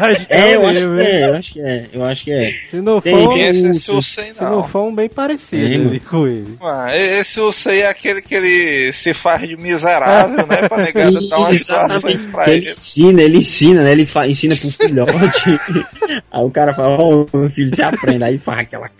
[0.00, 1.16] Acho que É, o eu acho mesmo, que hein?
[1.22, 2.50] é, eu acho que é, eu acho que é.
[2.70, 3.96] Se não for, tem Esse urso.
[3.96, 4.62] urso aí se não não.
[4.68, 6.56] for um bem parecido Tem, ali com ele.
[6.62, 10.68] Ah, esse urso aí é aquele que ele se faz de miserável, né?
[10.68, 12.70] Pra negada dar umas situações pra Ele ele.
[12.72, 13.92] ensina, ele ensina, né?
[13.92, 15.60] Ele fa- ensina pro filhote.
[16.30, 18.22] Aí o cara fala, ô meu filho, você aprende.
[18.22, 18.90] Aí faz aquela,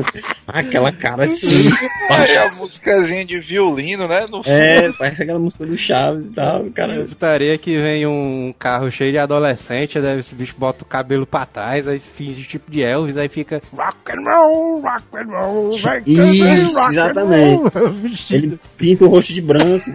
[0.46, 1.68] aquela cara assim.
[2.10, 4.26] Aí a musicazinha de violino, né?
[4.30, 6.62] No É, parece aquela música do Chaves e tal.
[6.62, 6.94] O cara.
[6.94, 11.05] Eu putaria que vem um carro cheio de adolescente, daí esse bicho bota o cabelo
[11.26, 15.78] pra trás, aí finge tipo de Elvis, aí fica rock and roll, rock and roll,
[15.78, 17.56] vai Isso, rock and exatamente.
[17.56, 17.94] roll.
[18.30, 19.90] Ele pinta o rosto de branco.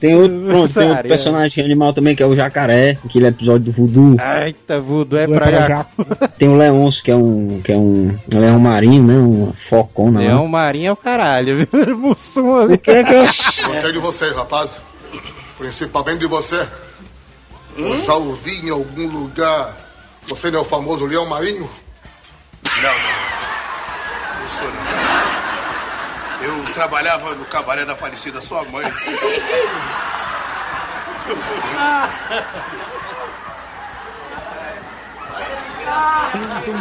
[0.00, 3.72] Tem outro, pronto, tem outro personagem animal também, que é o jacaré, aquele episódio do
[3.72, 4.16] voodoo.
[4.44, 5.86] Eita, voodoo é é pra já.
[6.38, 7.60] Tem o Leôncio, que é um.
[7.64, 8.14] que é um.
[8.32, 9.14] um leão marinho, né?
[9.14, 10.20] Um focona.
[10.20, 10.26] lá.
[10.26, 11.68] Leão Marinho é o caralho, viu?
[12.46, 13.24] O que é que eu.
[13.66, 14.78] Gostei de vocês, rapaz.
[15.58, 16.66] Principalmente de você.
[17.76, 19.85] Eu já ouvi em algum lugar.
[20.28, 21.68] Você não é o famoso leão marinho?
[22.82, 24.40] Não, não.
[24.40, 24.86] Não sou não.
[26.42, 28.84] Eu trabalhava no cabaré da falecida sua mãe.
[31.28, 31.34] O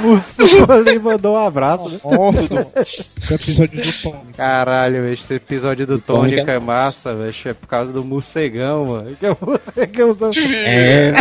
[0.01, 1.89] Mussum ali mandou um abraço.
[1.89, 1.99] né?
[2.03, 4.33] Nossa, esse episódio do Tony.
[4.35, 6.37] Caralho, velho, esse episódio do Tônica.
[6.37, 7.35] Tônica é massa, velho.
[7.45, 9.15] É por causa do morcegão, mano.
[9.15, 10.15] Que é o morcegão.
[10.65, 11.13] É.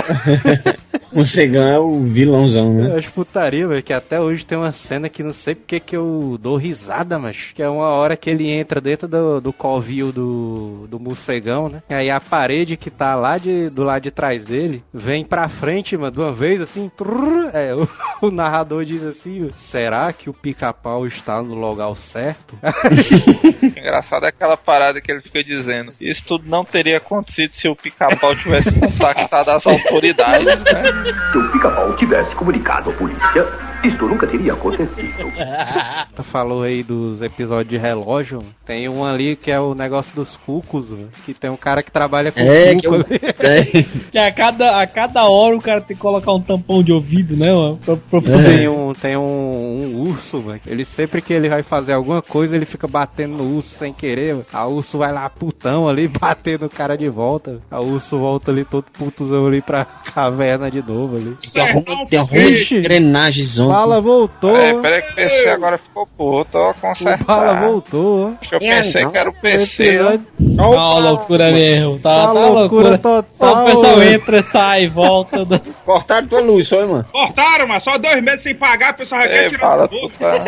[1.15, 2.91] o Cegão é o vilãozão, né?
[2.91, 5.97] Eu acho putaria, velho, que até hoje tem uma cena que não sei porque que
[5.97, 10.13] eu dou risada, mas que é uma hora que ele entra dentro do, do covil
[10.13, 11.83] do, do morcegão, né?
[11.89, 15.97] Aí a parede que tá lá de, do lado de trás dele vem pra frente,
[15.97, 16.91] mano, de uma vez assim.
[16.97, 17.89] trrr, é, o,
[18.27, 22.59] o narrador diz assim: será que o pica-pau está no local certo?
[23.63, 25.93] Engraçado é aquela parada que ele fica dizendo.
[26.01, 30.83] Isso tudo não teria acontecido se o pica-pau tivesse contactado as autoridades, né?
[31.33, 33.47] Se o pica-pau tivesse comunicado à polícia,
[33.85, 35.33] isto nunca teria acontecido.
[36.15, 38.41] Tu falou aí dos episódios de relógio.
[38.65, 41.91] Tem um ali que é o negócio dos cucos, velho, que tem um cara que
[41.91, 43.85] trabalha com É, que cuco eu- ali.
[44.13, 47.37] Que a cada, a cada hora o cara tem que colocar um tampão de ouvido,
[47.37, 47.79] né, mano?
[47.85, 48.57] Pra, pra É.
[48.57, 50.61] Tem, um, tem um, um urso, velho.
[50.67, 54.35] Ele sempre que ele vai fazer alguma coisa, ele fica batendo no urso sem querer.
[54.35, 54.47] velho.
[54.53, 57.61] A urso vai lá putão ali, batendo o cara de volta.
[57.71, 61.37] A urso volta ali todo putuzão ali pra caverna de novo ali.
[61.53, 63.45] Tem uma ruma- tem engrenagem
[63.75, 64.57] Bala voltou.
[64.57, 67.25] É, peraí que o PC agora ficou puto, ó, o consertar.
[67.25, 68.33] Bala voltou.
[68.41, 70.19] que eu pensei que era o PC, ó.
[70.57, 72.99] Tá uma loucura mesmo, tá, Tá tá loucura loucura.
[72.99, 74.03] total, O pessoal mano.
[74.05, 75.37] entra, sai, volta.
[75.85, 77.05] Cortaram tua luz, foi, mano?
[77.11, 80.45] Cortaram, mas só dois meses sem pagar, o pessoal já quer tirar tá...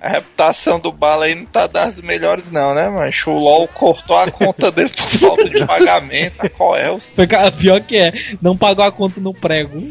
[0.00, 3.30] A reputação do Bala aí não tá das melhores não, né, mancho?
[3.30, 7.14] O LOL cortou a conta dele por falta de pagamento, a Coels.
[7.28, 8.12] Cara, Pior que é,
[8.42, 9.88] não pagou a conta no prego.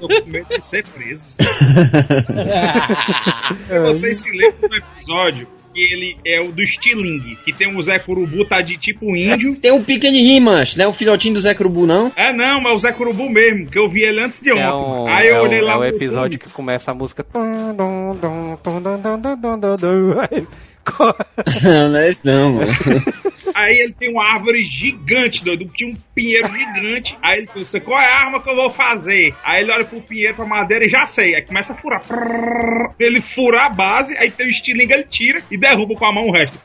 [0.00, 1.36] Tô com medo de ser preso.
[3.92, 7.98] Vocês se lembram do episódio que ele é o do Stiling, que tem o Zé
[7.98, 9.56] Curubu, tá de tipo índio.
[9.56, 12.12] Tem um pequenininho, mancho, não é o filhotinho do Zé Curubu, não?
[12.14, 14.88] É não, mas o Zé Curubu mesmo, que eu vi ele antes de É, ontem.
[14.88, 17.26] um, Aí eu é, olhei o, lá é o episódio que começa a música.
[21.62, 22.72] não é isso não, mano.
[23.54, 25.64] Aí ele tem uma árvore gigante, doido.
[25.74, 27.16] Tinha um pinheiro gigante.
[27.22, 29.34] Aí ele pensa, qual é a arma que eu vou fazer?
[29.44, 31.34] Aí ele olha pro pinheiro, pra madeira e já sei.
[31.36, 32.02] Aí começa a furar.
[32.98, 36.26] Ele fura a base, aí tem o estilingue, ele tira e derruba com a mão
[36.28, 36.58] o resto.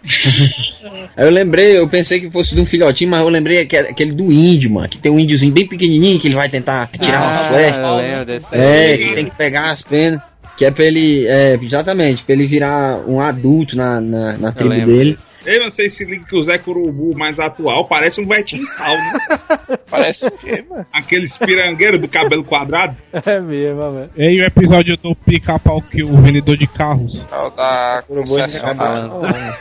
[1.15, 3.81] Aí eu lembrei, eu pensei que fosse de um filhotinho, mas eu lembrei que é
[3.81, 4.89] aquele do índio, mano.
[4.89, 7.79] Que tem um índiozinho bem pequenininho que ele vai tentar tirar uma Ah, flecha.
[7.81, 10.19] eu lembro desse É, que tem que pegar as penas.
[10.57, 14.75] Que é pra ele, é, exatamente, pra ele virar um adulto na, na, na tribo
[14.75, 15.17] dele.
[15.45, 18.93] Eu não sei se liga que o Zé Curubu mais atual parece um Vetinho Sal,
[18.93, 19.19] né?
[19.89, 20.85] Parece o quê, mano?
[20.93, 22.95] Aqueles pirangueiros do cabelo quadrado.
[23.25, 24.11] É mesmo, velho.
[24.15, 27.25] E o episódio do pica-pau que o vendedor de carros.
[27.31, 29.57] É o da concessionária.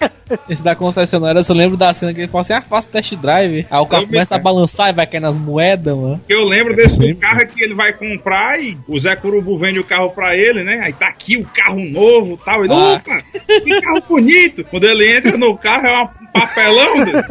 [0.48, 3.14] Esse da concessionária, eu só lembro da cena que ele fala assim: ah, faça test
[3.16, 3.66] drive.
[3.70, 6.20] Aí o carro Eu me- começa a balançar e vai cair nas moedas, mano.
[6.28, 9.84] Eu lembro desse do carro que ele vai comprar e o Zé Curubu vende o
[9.84, 10.80] carro pra ele, né?
[10.84, 12.64] Aí tá aqui o carro novo e tal.
[12.64, 12.92] Ele, Ah.
[12.92, 13.22] opa,
[13.64, 14.64] que carro bonito.
[14.64, 16.96] Quando ele entra no carro é um papelão.
[17.06, 17.22] né?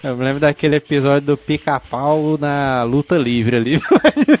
[0.04, 3.80] Eu me lembro daquele episódio do pica-pau na luta livre ali.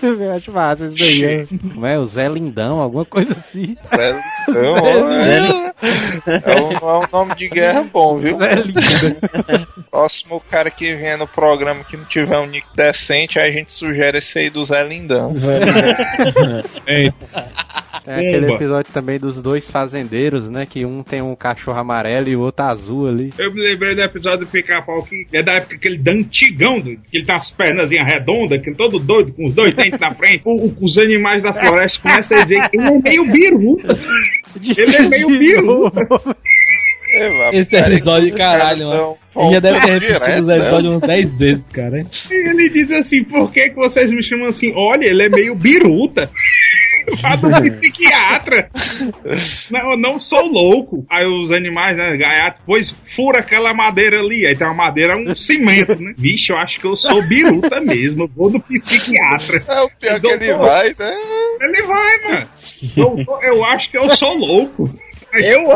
[0.02, 1.24] eu acho massa isso daí.
[1.24, 1.46] é.
[1.74, 1.98] Como é?
[1.98, 3.76] O Zé Lindão, alguma coisa assim.
[3.82, 4.74] Zé Lindão,
[5.68, 8.36] ó, é, um, é um nome de guerra bom, viu?
[8.38, 9.66] Zé Lindão.
[9.90, 13.72] Próximo cara que vier no programa que não tiver um nick decente, aí a gente
[13.72, 15.30] sugere esse aí do Zé Lindão.
[16.86, 17.10] É,
[18.04, 20.64] Tem aquele episódio também dos dois fazendeiros, né?
[20.66, 23.32] Que um tem um cachorro amarelo e o outro azul ali.
[23.38, 26.96] Eu me lembrei do episódio do pica-pau que é da época aquele da antigão, do-
[26.96, 30.14] que ele tem as pernas redondas, que é todo doido, com os dois dentes na
[30.14, 30.42] frente.
[30.44, 33.78] O- o- os animais da floresta começam a dizer que ele é meio biru.
[34.56, 35.92] Ele é meio biru.
[37.52, 39.16] Esse episódio, caralho, mano.
[39.36, 42.06] Ele já deve ter repetido os episódios umas 10 vezes, cara.
[42.30, 44.72] Ele diz assim: por que, que vocês me chamam assim?
[44.76, 46.30] Olha, ele é meio biruta.
[47.20, 47.48] Vá do
[47.78, 48.70] psiquiatra.
[49.70, 51.06] Não, eu não sou louco.
[51.10, 54.46] Aí os animais, né, gaiato, pois fura aquela madeira ali.
[54.46, 56.14] Aí tem uma madeira, um cimento, né?
[56.16, 58.24] Vixe, eu acho que eu sou biruta mesmo.
[58.24, 59.62] Eu vou no psiquiatra.
[59.66, 61.16] É o pior que ele vai, né?
[61.60, 62.48] Ele vai, mano.
[62.96, 64.90] Doutor, eu acho que eu sou louco.
[65.34, 65.68] Eu?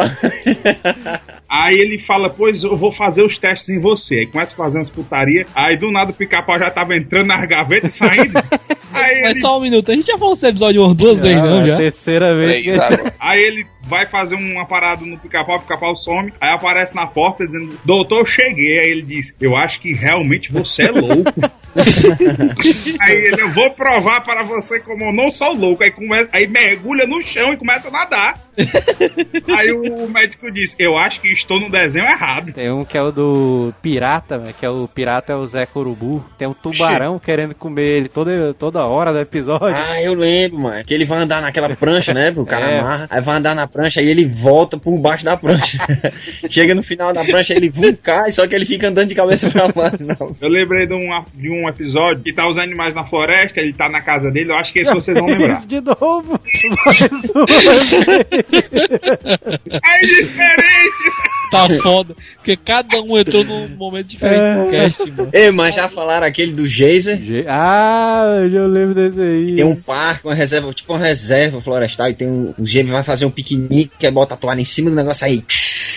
[1.49, 4.21] Aí ele fala, pois eu vou fazer os testes em você.
[4.21, 5.47] Aí começa a fazer umas putaria.
[5.55, 8.39] Aí do nada o pica-pau já tava entrando nas gavetas e saindo.
[8.93, 11.37] Aí Mas ele, só um minuto, a gente já falou desse episódio umas duas vezes,
[11.37, 11.77] não, é já?
[11.79, 12.63] terceira vez.
[12.63, 12.71] que-
[13.19, 16.33] aí ele vai fazer uma parada no pica-pau, o pica-pau some.
[16.41, 18.79] Aí aparece na porta dizendo, doutor, eu cheguei.
[18.79, 21.33] Aí ele diz, eu acho que realmente você é louco.
[23.01, 25.83] Aí ele, eu vou provar para você como eu não sou louco.
[25.83, 28.39] Aí, come- aí mergulha no chão e começa a nadar.
[29.59, 32.53] Aí o médico diz, eu acho que estou no desenho errado.
[32.53, 35.67] Tem um que é o do pirata, né, que é o pirata é o Zé
[35.67, 36.25] Corubu.
[36.39, 39.75] Tem um tubarão querendo comer ele toda, toda hora do episódio.
[39.75, 40.85] Ah, eu lembro, mano.
[40.85, 42.33] Que ele vai andar naquela prancha, né?
[42.37, 42.79] O cara É.
[42.79, 43.07] amarra.
[43.11, 45.79] Aí vai andar na prancha e ele volta por baixo da prancha.
[46.49, 49.51] Chega no final da prancha, ele vum, cai, só que ele fica andando de cabeça
[49.51, 49.99] pra baixo.
[50.01, 50.37] Não.
[50.41, 53.89] Eu lembrei de um, de um episódio que tá os animais na floresta, ele tá
[53.89, 55.65] na casa dele, eu acho que esse vocês vão lembrar.
[55.67, 56.39] De novo.
[59.83, 61.13] É diferente!
[61.51, 62.15] Tá foda.
[62.37, 65.31] Porque cada um entrou num momento diferente do cast, mano.
[65.33, 67.17] Ei, mas já falaram aquele do Geyser?
[67.23, 69.55] Ge- Ah, eu já lembro desse aí.
[69.55, 72.53] Tem um parque, uma reserva, tipo uma reserva florestal, e tem um.
[72.59, 75.43] O Gêmeo vai fazer um piquenique, que bota a toalha em cima do negócio aí,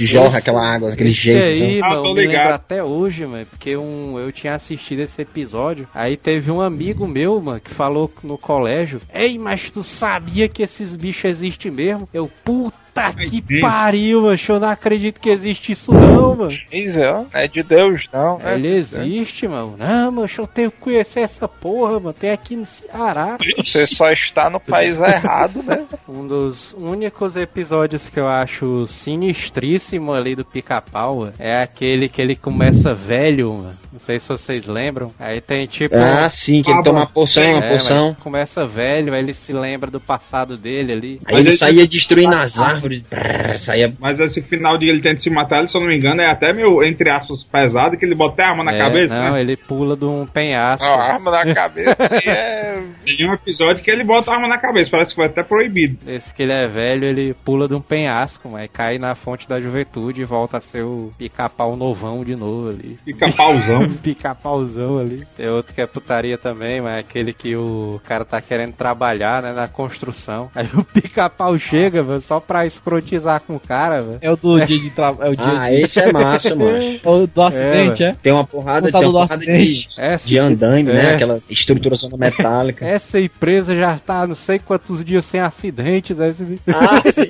[0.05, 1.67] jorra aquela água, aquele geyser.
[1.67, 5.87] aí, Ah, eu me lembro até hoje, mano, porque um, eu tinha assistido esse episódio.
[5.93, 10.63] Aí teve um amigo meu, mano, que falou no colégio: Ei, mas tu sabia que
[10.63, 12.07] esses bichos existem mesmo?
[12.13, 12.86] Eu, puta
[13.29, 13.61] que Deus.
[13.61, 16.57] pariu, mano, eu não acredito que existe isso não, mano.
[16.69, 17.25] Pois é, ó.
[17.33, 18.37] é de Deus, não.
[18.39, 18.55] né?
[18.55, 19.75] Ele existe, mano.
[19.77, 22.13] Não, mano, eu tenho que conhecer essa porra, mano.
[22.13, 23.37] Tem aqui no Ceará.
[23.57, 25.85] Você só está no país errado, né?
[26.07, 32.35] Um dos únicos episódios que eu acho sinistríssimo ali do pica-pau é aquele que ele
[32.35, 33.77] começa velho, mano.
[33.97, 35.11] Não sei se vocês lembram.
[35.19, 35.95] Aí tem tipo.
[35.97, 38.15] Ah, sim, que ele Ah, toma uma poção, uma É, poção.
[38.19, 41.19] começa velho, aí ele se lembra do passado dele ali.
[41.25, 43.91] Aí ele saía destruindo as árvores, brrr, saía.
[43.99, 46.27] Mas esse final de ele tenta se matar, ele, se eu não me engano, é
[46.27, 49.41] até meio, entre aspas, pesado, que ele bota a arma na É, cabeça, Não, né?
[49.41, 50.85] ele pula de um penhasco.
[50.85, 52.83] A arma na cabeça e é.
[53.03, 55.97] Tem um episódio que ele bota a arma na cabeça, parece que foi até proibido.
[56.05, 59.59] Esse que ele é velho, ele pula de um penhasco, mas cai na fonte da
[59.59, 62.95] juventude e volta a ser o pica-pau novão de novo ali.
[63.03, 63.86] Fica pauzão.
[64.01, 65.23] pica-pauzão ali.
[65.35, 69.41] Tem outro que é putaria também, mas é aquele que o cara tá querendo trabalhar,
[69.41, 70.49] né, na construção.
[70.55, 74.17] Aí o pica-pau chega, velho, só pra escrotizar com o cara, velho.
[74.21, 75.33] É o do dia de trabalho.
[75.33, 75.75] É Ah, de...
[75.77, 76.77] esse é massa, mano.
[76.77, 78.13] É o do acidente, é?
[78.21, 79.89] Tem uma porrada, tem uma do porrada de, acidente.
[79.97, 81.11] Essa, de andaime, né?
[81.11, 81.15] É.
[81.15, 82.85] Aquela estruturação metálica.
[82.87, 86.19] essa empresa já tá não sei quantos dias sem acidentes.
[86.19, 87.27] Aí, você- Ah, sim.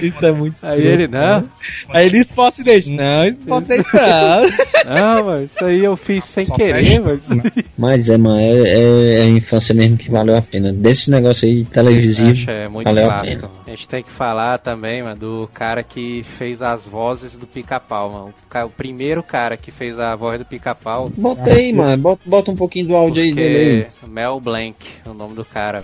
[0.00, 1.44] Isso é muito aí ele, não,
[1.88, 2.90] Aí ele foi um acidente.
[2.90, 4.94] Não, acidente não.
[4.94, 7.42] não, mano, isso aí eu fiz sem Só querer, fecha mano.
[7.78, 10.72] Mas é, mano, é, é- é a infância mesmo que valeu a pena.
[10.72, 12.30] Desse negócio aí televisivo.
[12.32, 13.50] Acho, é muito valeu a clássico.
[13.66, 18.10] A gente tem que falar também, mano, do cara que fez as vozes do pica-pau,
[18.10, 18.34] mano.
[18.54, 21.10] O, o primeiro cara que fez a voz do pica-pau.
[21.16, 21.96] Bota aí, mano.
[21.98, 25.82] Bota, bota um pouquinho do áudio aí dele Mel Blanc, o nome do cara.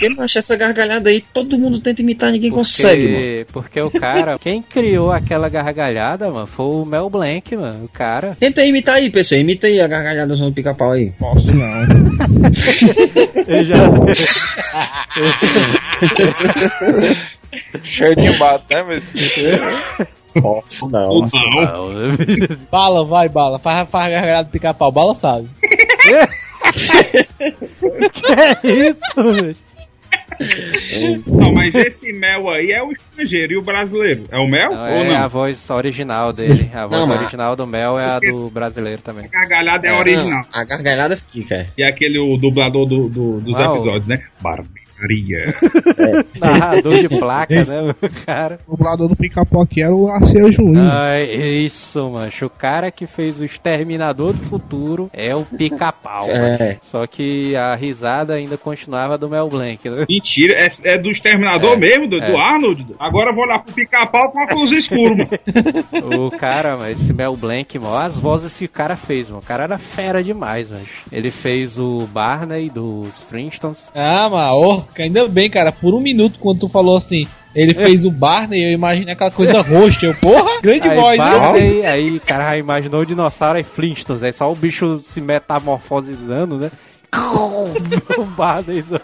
[0.00, 3.18] Porque, macho, essa gargalhada aí, todo mundo tenta imitar, ninguém consegue, mano.
[3.18, 7.84] Porque, porque o cara, quem criou aquela gargalhada, mano, foi o Mel Blanc, mano.
[7.84, 8.34] O cara.
[8.40, 9.40] Tenta imitar aí, PC.
[9.40, 11.12] Imita aí a gargalhada do pica-pau aí.
[11.18, 11.82] Posso não.
[13.46, 13.76] Eu já.
[17.82, 19.04] Cheio de mato, né, mas.
[20.40, 21.10] Posso não.
[21.10, 21.28] Não.
[22.72, 23.58] Bala, vai, bala.
[23.58, 24.90] Faz, faz gargalhada do pica-pau.
[24.90, 25.46] Bala sabe.
[28.14, 29.69] que é isso, velho?
[31.26, 34.24] Não, mas esse mel aí é o estrangeiro e o brasileiro.
[34.30, 35.16] É o mel Não, ou é não?
[35.16, 36.70] a voz original dele.
[36.74, 39.26] A voz Não, original do Mel é a do brasileiro também.
[39.26, 40.28] A gargalhada é, É, original.
[40.30, 41.66] não, a gargalhada fica.
[41.76, 43.76] E aquele o dublador do, do- dos Não.
[43.76, 44.22] episódios, né?
[45.00, 45.54] Barbearia.
[46.38, 48.58] Narrador de placa, né, o cara?
[48.66, 50.78] O dublador do pica-pau aqui era o Arceu Juiz.
[50.90, 51.24] Ai,
[51.64, 52.46] isso, mancho.
[52.46, 56.30] O cara que fez o Exterminador do Futuro é o pica-pau.
[56.30, 56.78] É.
[56.82, 60.04] Só que a risada ainda continuava do Mel Blanc, né?
[60.08, 62.36] Mentira, é, é do Exterminador É, mesmo, do, do é.
[62.36, 62.86] Arnold.
[62.98, 65.30] Agora eu vou lá pro pica-pau com óculos escuros, mano.
[66.20, 69.40] O cara, mano, esse Mel Blanc, mano, as vozes que o cara fez, mano.
[69.42, 70.84] O cara era fera demais, mano.
[71.10, 73.90] Ele fez o Barney dos Flintstones.
[73.94, 75.72] Ah, mas, oh, ainda bem, cara.
[75.72, 79.60] Por um minuto, quando tu falou assim, ele fez o Barney, eu imaginei aquela coisa
[79.62, 80.06] roxa.
[80.06, 81.30] Eu, porra, grande aí, voz, né?
[81.30, 84.22] Barney, aí o cara imaginou o dinossauro e Flintstones.
[84.22, 86.70] Aí só o bicho se metamorfosizando, né?
[87.12, 88.96] O Barney assim.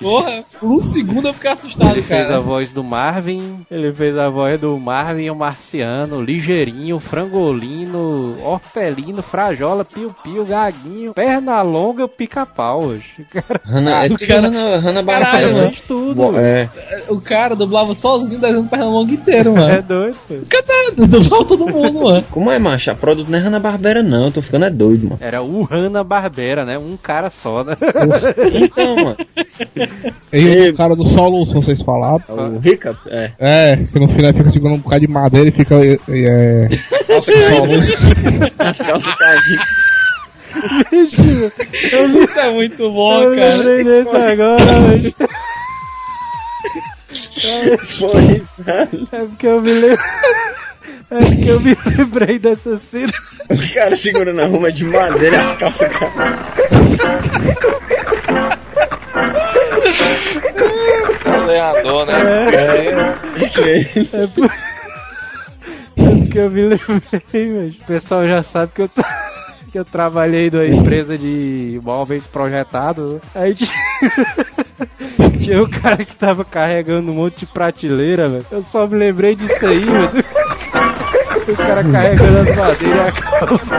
[0.00, 2.40] Porra, por um segundo eu fiquei assustado, Ele fez a cara.
[2.40, 9.84] voz do Marvin, ele fez a voz do Marvin o Marciano, Ligeirinho, Frangolino, Hortelino, Frajola,
[9.84, 12.82] Piu Piu, Gaguinho, Pernalonga, Pica-Pau.
[12.82, 13.26] hoje.
[13.64, 15.62] Hanna, é Ah, o tudo cara- Hanna, Hanna Caralho, Barbera, mano.
[15.62, 15.68] né?
[15.70, 16.38] Fez tudo.
[16.38, 16.68] É.
[17.10, 19.72] O cara dublava sozinho o desenho do Pernalonga inteiro, mano.
[19.72, 20.16] É doido.
[20.26, 20.34] pô.
[20.34, 22.24] O cara tá dublava todo mundo, mano.
[22.30, 22.90] Como é, macho?
[22.90, 24.26] A produto não é Hanna Barbera, não.
[24.26, 25.18] Eu tô ficando é doido, mano.
[25.20, 26.76] Era o Hanna Barbera, né?
[26.78, 27.51] Um cara só.
[27.52, 27.78] Foda.
[28.54, 29.16] Então, mano.
[30.32, 32.22] E o cara do solo, se vocês falaram.
[32.28, 33.32] O Rica, é.
[33.38, 35.74] É, que no final fica segurando um bocado de madeira e fica.
[35.74, 36.68] É, é,
[37.06, 38.54] Calça caindo.
[38.58, 39.62] As calças caindo.
[41.92, 42.24] Eu.
[42.24, 43.56] Isso é muito bom, Eu cara.
[43.56, 45.14] lembrei desse agora, velho.
[47.84, 49.08] Foi, sabe?
[49.12, 50.02] É porque eu me lembro.
[51.12, 53.12] É porque eu me lembrei dessa cena.
[53.50, 57.42] O cara segurando a ruma de madeira e as calças caindo.
[61.46, 62.46] Lenhador, né?
[64.12, 64.44] É, por...
[64.46, 69.22] é porque eu me lembrei, mas o pessoal já sabe que eu, tra-
[69.70, 73.14] que eu trabalhei numa empresa de móveis projetados.
[73.14, 73.20] né?
[73.34, 73.72] Aí tinha...
[75.40, 78.46] tinha um cara que tava carregando um monte de prateleira, velho.
[78.50, 80.24] Eu só me lembrei disso aí, velho.
[81.48, 83.76] O cara carregando as madeiras e a calça.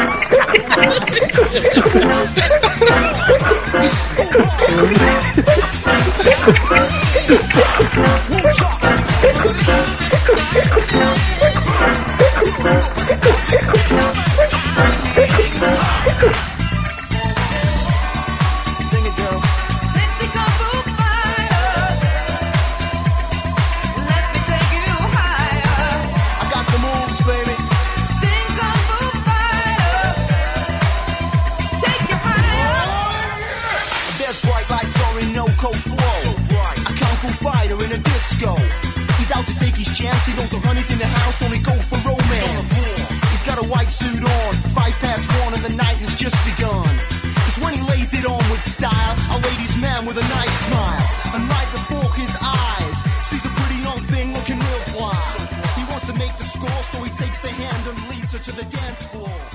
[57.75, 59.52] And leads her to the dance floor.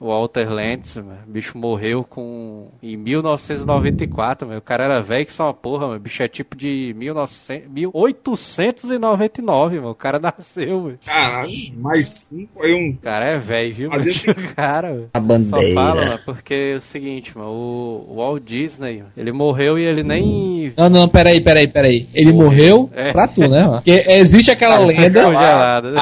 [0.00, 4.58] O Walter Lentz, mano, o bicho morreu com em 1994, meu.
[4.58, 5.98] O cara era velho que só uma porra, mano.
[5.98, 9.90] O bicho é tipo de 1900, 1899, mano.
[9.90, 10.98] O cara nasceu, mano.
[11.04, 12.90] Caralho, mais cinco aí um.
[12.90, 14.06] O cara é velho, viu, mano?
[14.08, 15.08] esse- O cara, mano.
[15.12, 15.74] A Só bandeira.
[15.74, 17.50] fala, mano, porque é o seguinte, mano.
[17.50, 20.72] O, o Walt Disney, ele morreu e ele nem.
[20.76, 22.08] Não, não, peraí, peraí, peraí.
[22.14, 23.12] Ele morreu É.
[23.12, 23.62] pra tu, né?
[23.64, 23.82] mano?
[23.82, 25.22] Porque existe aquela Tá lenda.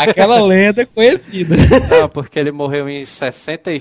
[0.00, 1.56] Aquela lenda conhecida.
[1.88, 3.04] Não, porque ele morreu em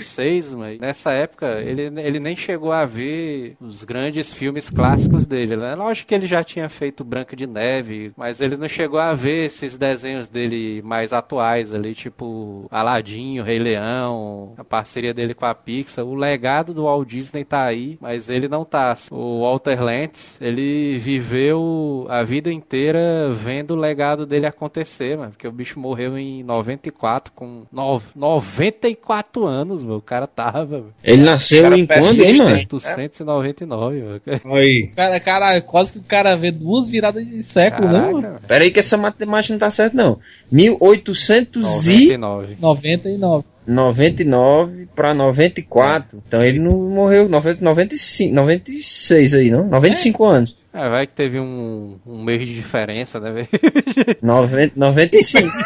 [0.06, 5.56] 66, mas nessa época ele, ele nem chegou a ver os grandes filmes clássicos dele.
[5.56, 5.76] Né?
[5.76, 9.46] Lógico que ele já tinha feito Branca de Neve, mas ele não chegou a ver
[9.46, 15.46] esses desenhos dele mais atuais ali, tipo Aladdin, o Rei Leão, a parceria dele com
[15.46, 16.06] a Pixar.
[16.06, 18.96] O legado do Walt Disney tá aí, mas ele não tá.
[19.12, 25.48] O Walter Lantz, ele viveu a vida inteira vendo o legado dele acontecer, mano, porque
[25.48, 29.95] o bicho morreu em 94 com nove- 94 anos, meu.
[29.98, 30.86] O cara tava.
[31.04, 32.52] Ele nasceu cara em quando, hein, mano?
[32.52, 34.22] 899, meu.
[34.56, 34.92] Aí.
[34.96, 38.12] Cara, cara, quase que o cara vê duas viradas de século, né?
[38.12, 38.40] mano?
[38.48, 40.20] Pera aí que essa matemática não tá certa, não.
[40.52, 43.46] 1899 99.
[43.68, 44.88] 99.
[44.96, 46.24] pra 94.
[46.28, 49.68] Então ele não morreu 90, 95, 96 aí, não?
[49.68, 50.56] 95 anos.
[50.76, 53.48] É, vai que teve um, um mês de diferença, né, velho?
[54.22, 55.50] 90, 95.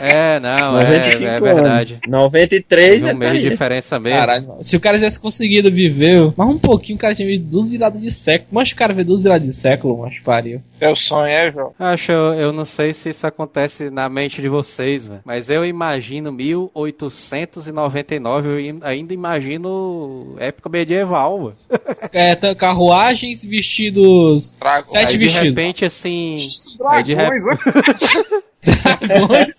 [0.00, 1.92] É, não, é, 95 é verdade.
[1.94, 2.08] anos.
[2.08, 4.18] 93 Teve é um mês de diferença mesmo.
[4.18, 7.68] Caralho, se o cara tivesse conseguido viver mais um pouquinho, o cara tinha visto duas
[7.68, 8.48] viradas de século.
[8.50, 10.60] Mas o cara vê duas viradas de século, mas pariu.
[10.78, 11.72] Teu sonho é, João?
[11.78, 15.20] Acho, eu, eu não sei se isso acontece na mente de vocês, velho.
[15.24, 21.52] Mas eu imagino 1899, eu ainda imagino época medieval.
[22.12, 24.54] É, tá- carruagens, vestidos.
[24.84, 25.48] Sete aí de vestidos.
[25.48, 26.36] repente, assim.
[26.88, 27.58] Aí de, re- Dragões.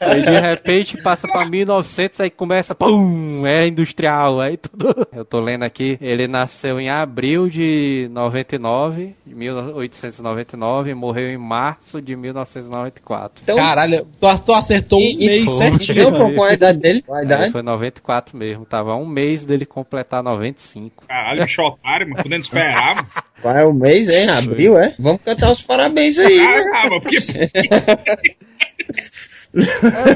[0.01, 5.07] aí de repente passa pra 1900, aí começa, pum, era industrial, aí tudo.
[5.13, 11.37] Eu tô lendo aqui, ele nasceu em abril de 99, de 1899, e morreu em
[11.37, 13.45] março de 1994.
[13.55, 16.11] Caralho, tu, tu acertou um E- e- mês Pô, certinho.
[16.11, 17.01] Pô, qual a idade dele?
[17.03, 17.51] Qual a Aí idade?
[17.51, 21.03] foi 94 mesmo, tava um mês dele completar 95.
[21.07, 23.07] Caralho, bicho otário, mas podendo esperar, mano.
[23.41, 24.29] Qual é o mês, hein?
[24.29, 24.95] Abril, é?
[24.97, 26.37] Vamos cantar os parabéns aí.
[26.37, 26.63] né?
[26.73, 27.17] Ah, mas porque.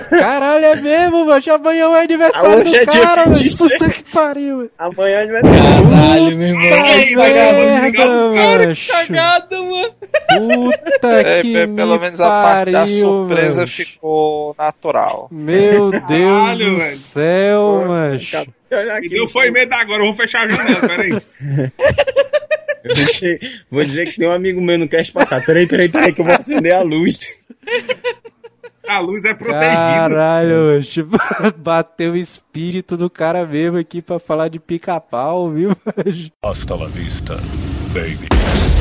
[0.10, 1.42] Caralho, é mesmo, mano.
[1.42, 3.36] Já amanhã é o aniversário Hoje do é dia cara, velho.
[3.36, 3.72] 26.
[3.72, 4.72] Puta que pariu, velho.
[4.78, 6.62] Amanhã vai Caralho, meu irmão.
[7.08, 8.92] Que merda, macho.
[8.92, 9.94] Cagada, mano.
[11.00, 13.68] Puta É, que pe- pelo me menos a parte da surpresa mano.
[13.68, 15.28] ficou natural.
[15.32, 18.48] Meu Deus Caralho, do céu, macho.
[19.02, 21.12] Me deu foi medo agora, vamos fechar a janela, peraí.
[22.84, 23.40] Vou dizer-
[23.70, 25.46] Vou que tem um amigo meu no cast passado.
[25.46, 27.40] Peraí, peraí, peraí, que eu vou acender a luz.
[28.88, 29.70] A luz é protegida.
[29.76, 31.08] Caralho, macho.
[31.58, 35.72] Bateu o espírito do cara mesmo aqui pra falar de pica-pau, viu?
[36.44, 37.36] Hasta la vista,
[37.94, 38.81] baby.